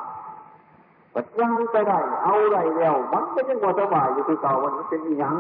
[1.15, 5.37] ปัดย่างก็ได้ เอาได้แล้วมันก็ยังว่าสบายอยู่คือเก่ามันเป็นยัง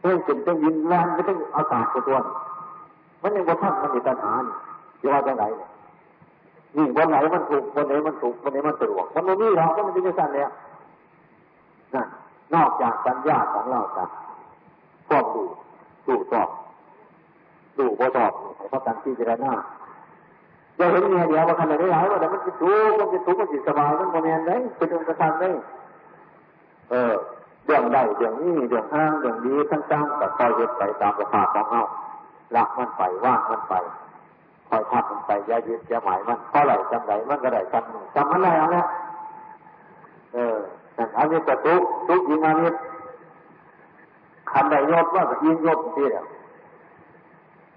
[0.00, 2.18] เรื่องเป็นต้องยินแรงไม่ต้องอากาศตัว
[3.22, 4.32] มันยังว่าท่านมันมีตัณหา
[5.00, 5.44] จะว่าจะไหน
[6.76, 10.50] นี่วันไหนมันถูกวันไหนมันถูกวันไหนมันสะดวกมันไม่มีหรอกมันเป็นสั้นแล้วนั่ย
[11.94, 12.08] นั่น
[12.54, 14.06] นอกจากปัญญาของเราจ้ะ
[15.08, 15.42] ควบดู
[16.06, 16.48] ดูตอบ
[17.78, 19.52] ดูพอตอบให้เขาตั้งที่เจรนา
[20.76, 25.50] เราเห็นเงี้ยเดียวว่าขนาดนี้หลายว่าแต่มันจะทุกข์มันจะทุกข์มันจะสบายมันโมเมนต์ได้เป็นองค์ประธานได้
[26.90, 27.14] เออ
[27.66, 31.82] เรื่องใดเรื่องนี้เรื่องห้างเรื่องดีทั้งๆแต่คอยเย็ดไปตามประภาพของเอา
[32.52, 33.74] หลักมันไปว่างมันไป
[34.68, 39.15] คอยทับมันไปอย่ายึดอย่าหมายมันเพราะอะไหลจำไหลมันก็ได้จำหนึ่งจำมันได้เอาละเอ
[40.98, 42.70] ออันนี้จะทุกทุกยิงอันนี้
[44.50, 46.26] ขันใดยศว่ากับยิงยศที่เดียว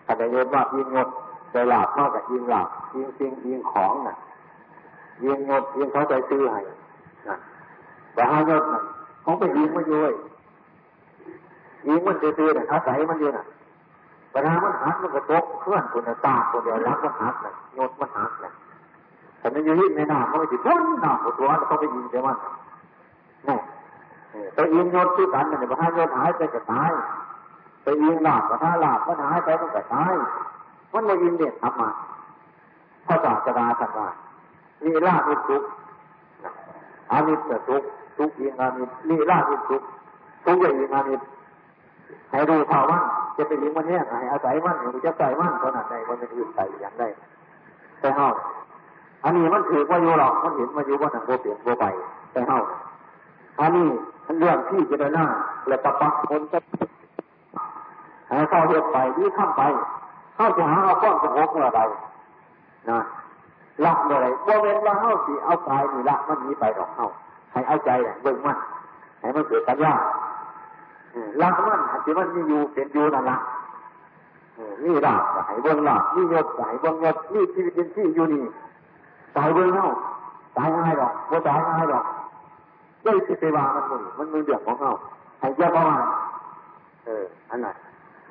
[0.06, 1.08] ขันใดยศว่ายิงยศ
[1.52, 4.16] ใจหลาบมากกับยิงหลาบยิงสิ่งยิงของน่ะ
[5.24, 6.62] ยิงยศยิงเขาใจซื้อให้
[7.28, 7.36] นะ
[8.14, 8.82] แต่ห้ายศน่ะ
[9.22, 10.00] เขาไปยิงมันอยู่
[11.88, 13.46] ยิงมันซื้อๆน่ะอาศัยมันอยู่น่ะ
[14.34, 18.52] ปัญหามันหักมันกระตกเคลื่อนคนตาคนเดียวรักมันหักน่ะยศมันหักน่ะ
[19.40, 22.38] แต่มันยู่ที่ในหน้ามันไม่ติดพ้นหน้าหัวตัวเขาไปยิงเดี๋ยวมัน
[24.54, 26.92] ไปยิงยศที่กันเนี่ยพระยศหายไปก็ตาย
[27.84, 30.14] ไปยิงหลาบพระหลาบมันหายไปมันก็ตาย
[30.94, 31.90] มันมายิงเด็กทำมา
[33.08, 34.18] พระศาสดาสัตว์
[34.84, 35.64] มีลาบิทุก
[37.12, 37.84] อามิตรทุก
[38.18, 39.82] ทุกยิงอามิตรมีลาบิทุก
[40.46, 41.24] ทุกอย่างยิงอามิตร
[42.32, 43.02] ให้รู้เท่ามัน
[43.38, 47.04] จะไปยิงมันเนี่ยให้อาศัยมันหรือจะใส่มันขนาดไหนมันเป็นอื่นใส่อย่างไร
[48.00, 48.28] แต่เฮา
[49.24, 51.86] อันนี้มันถือว่าอยู่หรอกมันเห็นมาอยู่ว่าหนังโบเปลี่ยนโบไป
[52.32, 52.58] แต่เฮา
[53.60, 53.88] อันนี้
[54.40, 55.26] เรื่องที่จะได้หน้า
[55.68, 56.60] และปะปะคนจะ
[58.32, 59.62] หาเข้าเรียไปนี่ข้ามไป
[60.36, 61.82] เข้าจะหาเอาก้อนสมองเมื่อใด
[62.90, 63.00] นะ
[63.86, 67.08] ละเมื่อไรว่าเว้นว่าเข้าสิเอากายนี่ละมันนี้ไปดอกเข้า
[67.52, 67.90] ให้เอาใจ
[68.24, 68.58] เบิ่งมัน
[69.20, 69.94] ให้มันเกิดปัญญา
[71.42, 73.38] ละมันอันที่มันมีอยู่เป็นอยู่นั่นละ
[74.86, 75.14] นี่ละ
[75.48, 78.44] ให้เบิ่งละนี่ยศให้เบิ่งยศนี่ชีวิตเป็นที่อยู่นี่
[79.36, 79.88] ตายเบิ่งเข้า
[80.58, 82.06] ตายง่ายหรอกว่าตายง่ายหรอก
[83.04, 84.92] ไม่สิไปวางมันมันมันมือเดือดของเขา
[85.40, 85.98] ให้แยกประมา
[87.06, 87.68] เอออันไหน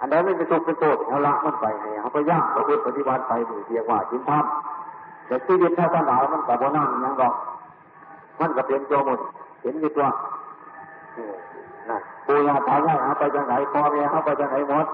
[0.01, 7.35] อันนั้นไม่เป็นทุกข์เป็นโทษเขาละมันไปให้เขาไปย่างเราปฏิบัติไปหรือเรียกว่าจินทำแต่ชีวิตถ้าสนาวมันกับโบนั่งยังดอก
[8.41, 9.19] มันก็เป็นตัวหมด
[9.63, 10.07] เห็นอยู่ตัว
[11.91, 14.87] นะปูยาตายายเขาไปจังไหนพ่อแม่เขาไปจังไหนหมด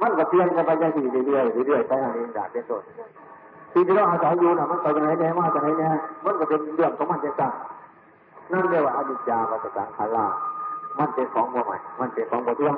[0.00, 2.82] มันก็เปลี่ยนกันไปยังสี่เรื่อยๆเรื่อยๆไปทางนี้ด่าเป็นต้น
[3.72, 5.88] ที่ที่เราอาศัยอยู่น่ะมันไปจังไหนแน่มาจังไหนแน่
[6.24, 7.52] มันก็เป็นเรื่องของมันจะสั่ง
[8.52, 10.26] นั่นเรียกว่าอนิจจาวัฏสังขารา
[10.98, 12.76] มันเป็นของโมใหม่ มันเป็นของโมเที่ยง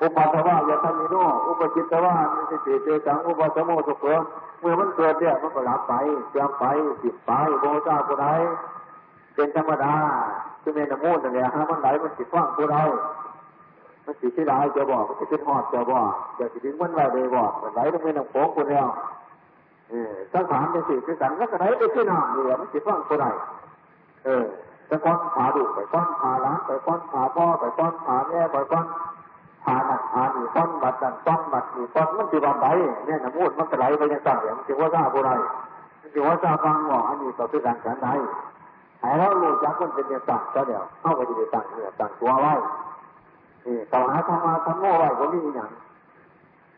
[0.00, 1.16] อุปัตวะยะธรรมิโน
[1.46, 5.92] อุปจิตวะมิสิติเตจังอุปสมโมสุเขเเมื่อมันเกิดเนี่ยมันก็หลับไป
[6.28, 6.64] เสื่อมไป
[7.02, 7.30] ติดไป
[7.60, 8.26] โบจ้าผู้ใด
[9.34, 9.94] เป็นธรรมดา
[10.62, 12.76] คือเมนมูนเนี่ยฮะมันไหลมันติฟังผู้ใด
[14.04, 18.88] มันสิที่ไรจะบอกมันจะเป็นหอดจะบอกจะสิถึงมันไหลเลยบอกมันไหลลงไปในโค้งคนเดียว
[20.32, 23.26] สังขารเป็นสิ่งที่สันก็ไหลไปที่น้ำเนี่ยมันติดฟังผู้ใด
[24.24, 24.44] เออ
[24.86, 28.86] ไปก้อนผาดุไปก้อนผาล้างไปก้อนผาพ่อไปก้อนผาแม่ไปก้อน
[29.64, 32.66] ผาหนักผาหนีก้อนบัดดันก้อนบัดหนีก้อนมันติดวันไหน
[33.06, 35.30] เนี่ยน้ำมูดมันไหลไปยังสั่งอย่างมันจึงว่าซาผู้ใด
[36.00, 38.08] มันจึงว่าซาฟังว่าอันนี้ต่อคือการฉันใด
[39.02, 42.54] หายแล้วรู้จักมันเป็นอย่างต่างก็เดี๋ยวเข้าไปดีต่างเหนี่ยต่างตัวไว้
[43.66, 45.70] นี่ต่อหาธรรมะธรรมโมไว้ก็มีอย่าง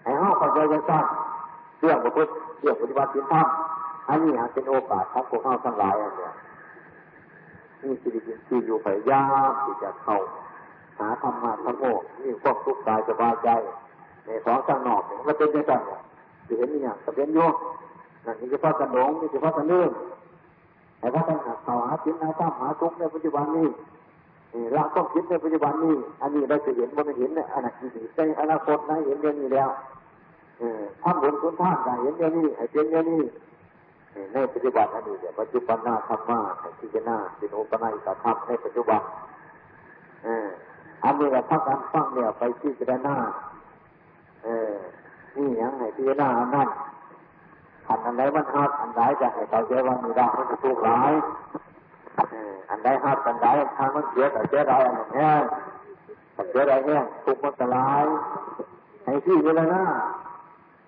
[0.03, 1.07] ให้เข้าไปใจจะสร้าง
[1.81, 3.47] เรื่องประพฤติเรื่องปฏิบัติธรรม
[4.09, 6.33] อันนี้เป็นโอกาสของพวกเข้าทั้งหลายอันเนี้ย
[7.83, 10.17] นี่สิริที่อยู่พยายามที่จะเข้า
[10.99, 11.85] หาธรรมะธรรมโม
[12.23, 13.49] นี่พวกทุกข์กายสบายใจ
[14.25, 15.73] ในของข้างนอกมันเป็นยังไง
[16.47, 17.39] จะเห็นอย่างจะเป็นโย
[18.25, 19.91] นั่นนี่คือพระกันหลงนี่คือพระกันเลื่อ
[20.99, 23.69] แต่ว่าต้องหาเขาหาจิตหาธรรมหาทุกข์ในปัจจุบันนี้
[24.73, 29.69] เราต้องคิดในปัจจุบันนี้ อันนี้เราจะเห็นว่าไม่เห็นเนี่ยอนาคตในอนาคตนะเห็นเรื่องนี้แล้ว
[31.03, 33.25] ทำบุญคุณท่านได้เห็นเรื่องนี้ให้เป็นเรื่องนี้
[34.33, 39.01] ในปัจจุบันอันนี้เนี่ยปัจจุบันหน้าธรรมะให้พิจารณาเป็นปนัยสัธรรมในปัจจุบัน
[41.05, 43.17] อันนี้เราพักกันฟังเนี่ยไปพิจารณา
[44.45, 44.75] เออ
[45.37, 46.69] นี่ยังให้พิจารณาอันนั้น
[47.89, 51.13] อันอันไหนมันฮัดอันไหนจะให้เขาใจว่ามีได้มันจะถูกร้าย
[52.69, 53.47] อันไหนฮัดอันไหน
[53.77, 55.31] ทางมันเสียแต่เสียไรอันนี้
[56.35, 58.05] แต่เสียไรเนี่ยทุกข์มันจะร้าย
[59.05, 59.85] ให้ที่เวลาหน้า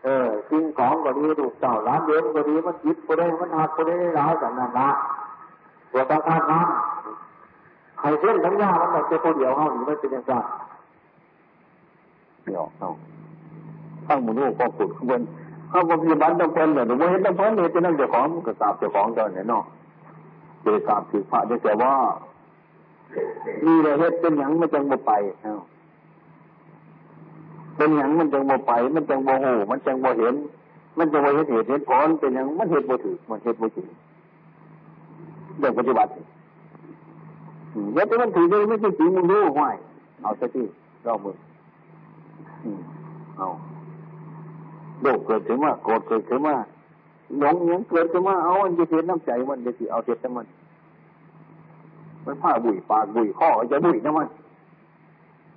[0.04, 4.88] เออสิ่งของก็ดีถูกเจ้าร้านเดินก็ดีมันจิตก็ได้มันหักก็ได้ร้ายกันนั่นละ
[5.92, 10.32] ตัวตาตาน้ำใครเส้นทั้งยามันแบบเจ้าคนเดียวเขาหนีไม่เป็นย่างไร
[12.42, 12.88] ไม่ออกเอา
[14.06, 15.22] ตั้งมือลูกก็ขุดข้างบน
[15.70, 19.64] เขาก็มีบันต้องเป็นเนี่ยหนูไม่เห็นต้องเป็นเนี่ยจะนั่งเจ้าของก็สาบเจ้าของตอนเนี่ยเนาะ
[20.62, 21.92] เจ้าสาบถือพระจะแต่ว่า
[23.64, 25.58] นี่เลยเฮ็ดเป็นอย่างไม่จังบ่ไปเอ้า
[27.78, 30.34] เป็นอย่างมันจังบ่ไป มันจังบ่หูมันจังบ่เห็น
[30.98, 33.86] มันจังบ่เห็นเหตุเห็นผลเป็นอย่างมันเหตุบ่ถือมันเหตุบ่จริง
[35.58, 36.10] เรื่องปฏิบัติ
[37.94, 39.74] แล้วแต่มันถือได้ไม่ใช่จริงมึงรู้ห้วย
[40.22, 40.62] เอาสักที
[41.06, 41.34] รอบมือ
[43.36, 43.46] เอา
[45.02, 46.54] โลกเกิดขึ้นมาโกรธเกิดขึ้นมา
[47.38, 50.46] หลงยังเกิดขึ้นมาเอาอันจะเทียนน้ำใจมันจะสิเอาเทียนน้ำมัน
[52.24, 54.28] มันผ้าบุยปากบุยข้อจะบุยน้ำมัน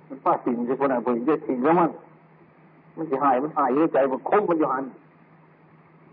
[0.08, 1.90] มันผ้าสิ่งจะคนไหนบุยจะสิ่งน้ำมัน
[2.96, 4.84] มันจะหายมันหายในใจมันคมมันอยู่หัน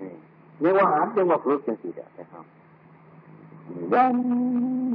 [0.01, 0.11] นี่
[0.61, 2.45] เนี่ยว่าหันจังว่าฝึกจังสิเดียวนะครับ
[3.93, 4.13] ยัน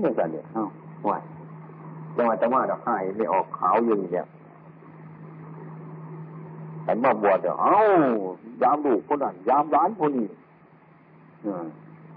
[0.00, 0.64] เนี่ยกันเนี่ยเอ้า
[1.08, 1.18] ว่า
[2.16, 4.26] จังหวะจังหวะดอกหายไม่ออกขาวอยู่เนี่ย
[6.84, 7.74] แต่มาบวชเดี๋ยวเอ้า
[8.62, 10.28] ยามลูกคนนั้นยามร้านคนนี้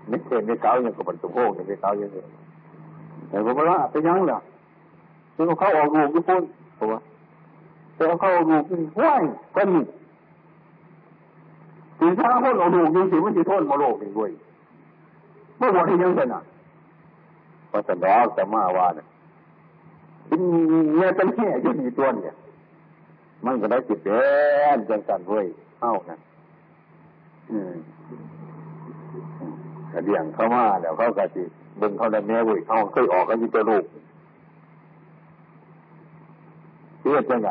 [0.07, 2.23] ไม่เห็นไม่เก้าย่างกับมันตุ้งโค้งไม่เก้าย่างนี้
[3.29, 4.39] แต่ผมว่าไปยังเหรอ
[5.35, 6.41] ซึ่งเขาออกลูกทุกคน
[6.77, 6.99] ผมว่า
[7.97, 9.23] แต่เขาออกลูกที่ห้วย
[9.55, 9.81] ก็มี
[11.99, 14.31] ถึงถ้าคนออกลูกจริงๆมันจะทนมาโลกอีกด้วย
[15.57, 16.43] เมื่อวันที่ยังเป็นอะ
[17.71, 19.07] พอจะดอกจะมาว่าเนี่ย
[20.95, 22.35] เนี่ยเป็นแค่ยุ่งตัวเนี่ย
[23.45, 24.21] มันก็ได้จิตเด่
[24.75, 25.47] นจังสันเว้ย
[25.81, 26.17] เอ้านะ
[27.51, 27.75] อืม
[29.91, 31.43] กระเดียงเข้ามาเดี๋ยวเขากระจิ
[31.81, 33.85] บึงเขาได้แม่เว้ยเขาเคยออกกันยี่ตัวลูก
[37.01, 37.49] เรียกยังไง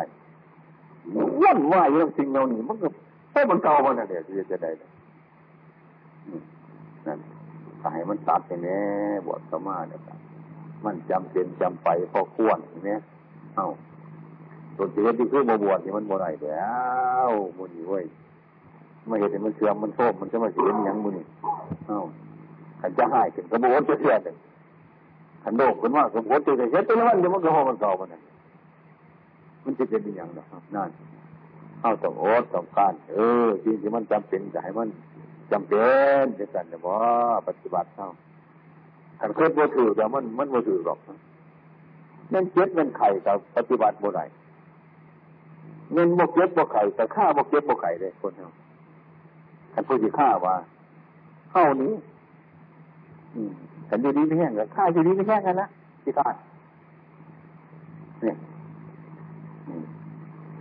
[1.14, 2.88] ว่นว่าอยู่สิ่งเหล่านี้มันก็
[3.30, 4.70] แค่มันเก่ามันน่ะเดี๋ยวจะจะได้
[7.06, 7.18] นั่น
[7.80, 8.80] ถ้าให้มันตัดไปแน่
[9.26, 10.00] บวชเข้ามาเนี่ย
[10.84, 13.00] มันจำเป็นจำไปพอควรเนี่ย
[13.56, 13.68] เอ้า
[14.76, 16.70] ตัวเสียที่คือบวชนี่มันบ่ไรแล้
[17.28, 18.04] วมุนี่เว้ย
[19.06, 21.24] ไม่เห็นมันเสื่อมมันโทษมันจะมาเสียนยังมุนี่
[21.86, 21.98] เอ้า
[22.80, 24.34] ขันจะหายขึ้นกระโดดจะเสียเลย
[25.42, 28.08] ขันโดกขึ้นว่ากระโดดจะเสียตัวนั้นเดี๋ยวมันก็หอมันเก่ามัน
[29.66, 30.40] มันจะเป็นอย่างไร
[30.74, 30.90] นั่น
[31.80, 34.88] เข้าต้องอดต้องการ เออจริงที่มันจำเป็นจะให้มัน
[35.52, 35.86] จำเป็
[36.22, 36.98] นจะสั่นแต่ว่า
[37.48, 38.08] ปฏิบัติเท่า
[39.20, 40.98] ขันเคยบ่ถือแต่มันมันบ่ถือหรอก
[42.32, 44.24] นั่นเจ็บนั่นไข่กับปฏิบัติบ่ได้
[45.92, 48.52] เงินบกเก็บบกไข่แต่ฆ่าบกเก็บบกไข่เลยคนเรา
[49.72, 50.54] ท่านพูดที่ฆ่าว่า
[51.50, 51.92] เข้านี้
[53.88, 55.68] ฉันอยู่ดีไม่แห้งกันฆ่าอยู่ดีไม่แห้งกันนะ
[56.02, 56.28] ที่ฆ่า
[58.22, 58.36] เนี่ย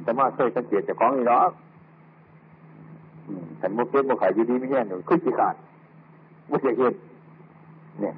[0.05, 1.51] แต่ว่าเคยสังเกตจากของนี่หรอก
[3.61, 5.55] ฉันบกเก็บบกไข่อยู่ดีไม่แห้งอยู่ขึ้นที่ขาด
[6.47, 6.93] ไม่ใช่เห็น
[8.01, 8.13] เนี่ย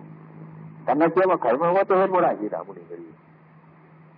[0.83, 3.07] แต่นักเชื่อว่าไข่มันว่าจะเห็นบ่ได้ที่ดาวบุรีก็ดี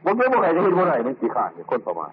[0.03, 2.11] บกเก็บบกไข่จะเห็นบ่ได้มันที่ขาดเนี่ยคนประมาณ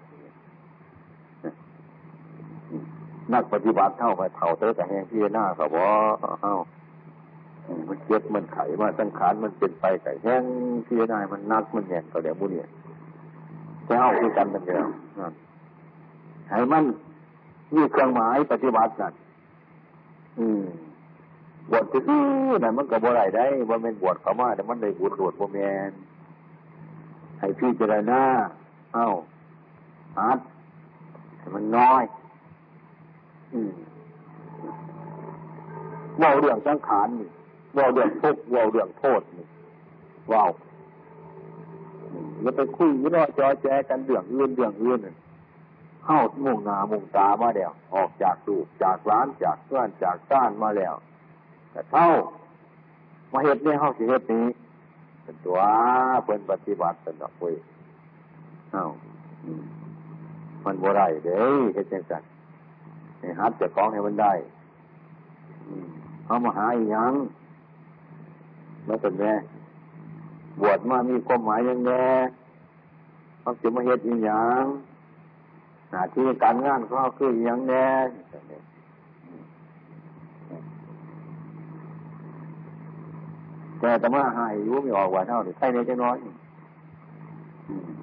[3.34, 6.54] นักปฏิบัติเท่าไปเท่าเตอแต่แหงพี่หน้าเขาบอกเอ้า
[7.88, 10.42] มันเจ็บมันไขมาสังขารมันเป็นไปไก่แห้ง
[10.86, 12.68] พี่หน้ามันนักมันแหงเขาเดี๋ยวบุเนี่ย
[13.88, 14.88] จะเอาคือกันมันเดียว
[16.51, 16.84] ให้มัน
[17.74, 19.12] มีเครื่องหมายปฏิบัติกัน
[20.38, 20.62] อืม
[21.70, 22.01] บวชที่
[22.62, 25.90] นั่นมันก็บ่ได้ได้ว่าเป็นบวชเขามาแต่มันได้บุญบวชบ่แมน
[27.40, 28.22] ให้พี่เจรณา
[28.94, 29.07] เอ้า
[30.18, 30.38] ฮัด
[31.38, 32.03] ให้มันน้อย
[36.20, 37.28] ว่าเรื่องสังขารนี่
[37.76, 39.47] ว่าเรื่องทุกข์ว่าเรื่องโทษนี่
[40.32, 40.51] ว้าว
[42.40, 45.01] อย่าไปคุยอย่าไปจอแจกันเรื่องอื่นเรื่องอื่น
[46.07, 50.94] เข้ามุ่งหนามุ่งตามาแล้ว ออกจากลูกจากร้านจากเพื่อนจากก้านมาแล้ว
[51.70, 52.09] แต่เท่า
[53.32, 54.46] มาเหตุนี้เข้าสิเหตุนี้
[55.22, 55.59] เป็นตัว
[56.26, 57.54] เป็นปฏิบัติเป็นดอกเว้ย
[58.72, 58.86] เอ้า
[60.64, 61.42] มันบ่ไรเด้
[61.74, 62.22] เหตุจังสัน
[63.18, 64.32] ให้หัดจะคล้องให้มันได้
[66.24, 67.12] เขามาหาอีกยัง
[68.86, 69.32] แล้วเป็นแม่
[70.61, 71.92] บวชมามีความหมายยังไง
[73.40, 74.64] เขาจะมาเหตุอีกยัง
[75.91, 77.87] หน้าที่การงานเขาคืออีกยังแน่
[83.80, 86.16] แต่แต่ว่าหายรู้ไม่ออกว่าเท่านี้ใช่ในจะน้อย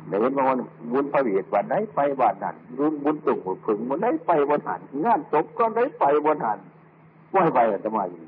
[0.08, 0.58] เดี๋ยวบางคน
[0.92, 6.60] บุญพระเวทวันไหนไปวันนั้นบุญบุญตุ่งผึ่งวันไหนไปวันหันงานศพก็ไหนไปวันหัน
[7.32, 8.22] ไหวไปแต่มาอยู่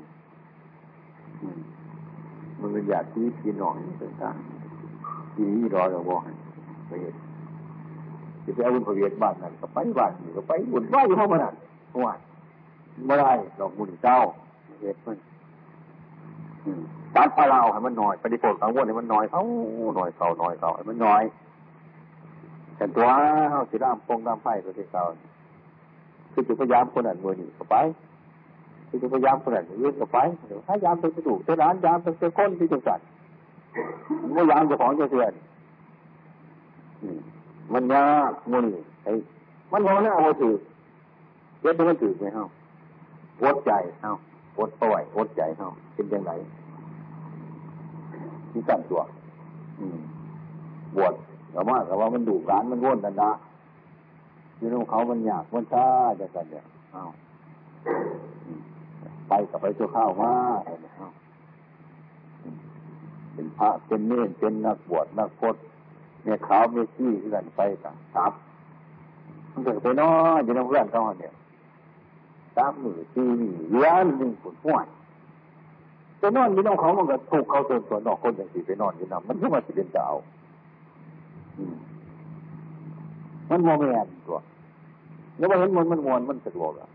[2.60, 6.20] มันเป็นอยากที่พี่น้องต่างๆที่นี่รอเราบอก
[6.86, 7.14] ไปเห็น
[8.46, 11.54] จะไปเอาบุญพระเวทบ้านนั้นก็ไปบ้านนี้ก็ไปบุญไหวอยู่ห้องมันั้น
[12.06, 12.14] ว่า
[13.06, 14.18] ไม่ได้ดอกบุญเจ้า
[14.80, 15.16] เหตุมัน
[17.16, 19.42] ตัดพลาเราให้มันน่อยปฏิโภคกังวลให้มันน่อยเขา
[19.96, 21.22] หน่อยเขาหน่อยเขาให้มันน่อย
[22.76, 23.08] แต่ตัว
[23.50, 25.02] เขาสิร่ามปงร่ามไฟตัวที่เขา
[26.32, 27.76] คือจุพยายามคนนั้นมือนี่เข้าไป
[28.88, 30.18] คือจุพยายามคนนั้นยื่นเข้าไป
[30.66, 33.06] ถ้ายามเป็นกระดูกเท่านั้นยามเป็นเจ้าคนที่จังสัตว์
[34.34, 35.32] ไม่ยามเจ้าของเจ้าเสือน
[37.72, 39.12] มันยากมือนี่ไอ้
[39.72, 40.54] มันมองหน้าโมถือ
[41.60, 42.44] เยอะมันถือไหมเฮา
[43.40, 44.10] ปวดใจเฮา
[44.54, 46.32] ปวดป่วยปวดใจเฮาเป็นยังไง
[48.50, 49.00] ที่สั่นตัว
[50.96, 51.14] บวช
[51.52, 53.30] แต่ว่าแต่ว่ามันดุร้านมันว่นกันนะ
[54.58, 55.86] ยี่น้องเขามันยากมันช้า
[56.20, 57.02] จะกันเนี่ยเอา
[59.28, 60.32] ไปกับไปตัวข้าวมา
[63.34, 65.62] เป็นพระเป็นเนรเป็นนักบวชนักพจน์
[66.26, 68.32] เนี่ยขาวเมซี่ที่กันไปกับซับ
[69.52, 71.32] มันเกิดไปน้อยยี่น้องเพื่อนเขาเนี่ย
[72.56, 73.28] สามหมื่นสี่
[73.70, 74.86] เลี้ยนหนึ่งผลห้วย
[76.18, 80.06] ไปนอนยี่น้องเขามันก็ถูกเขาส่วนส่วนนอกคนอย่างสี่ไปนอนอยู่นำมันก็มาสิเป็นเจ้า
[83.50, 84.38] มันโมเมนตัว
[85.36, 86.88] แล้วว่าเห็นมันมันมวนมันสะดวกอะ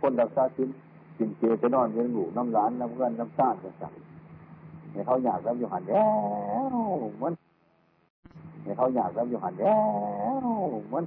[0.00, 0.68] คนดักซาชิ้น
[1.18, 3.92] กินเจไปนอนเลี้ยงหลูน้ำร้านน้ำเงินน้ำซ่านต่ง
[4.92, 6.04] เนี่ยเขาอยากรับอยู่หันแล้
[6.96, 7.32] วมัน
[8.76, 11.04] เขาอยากรับอยู่หันแล้วมัน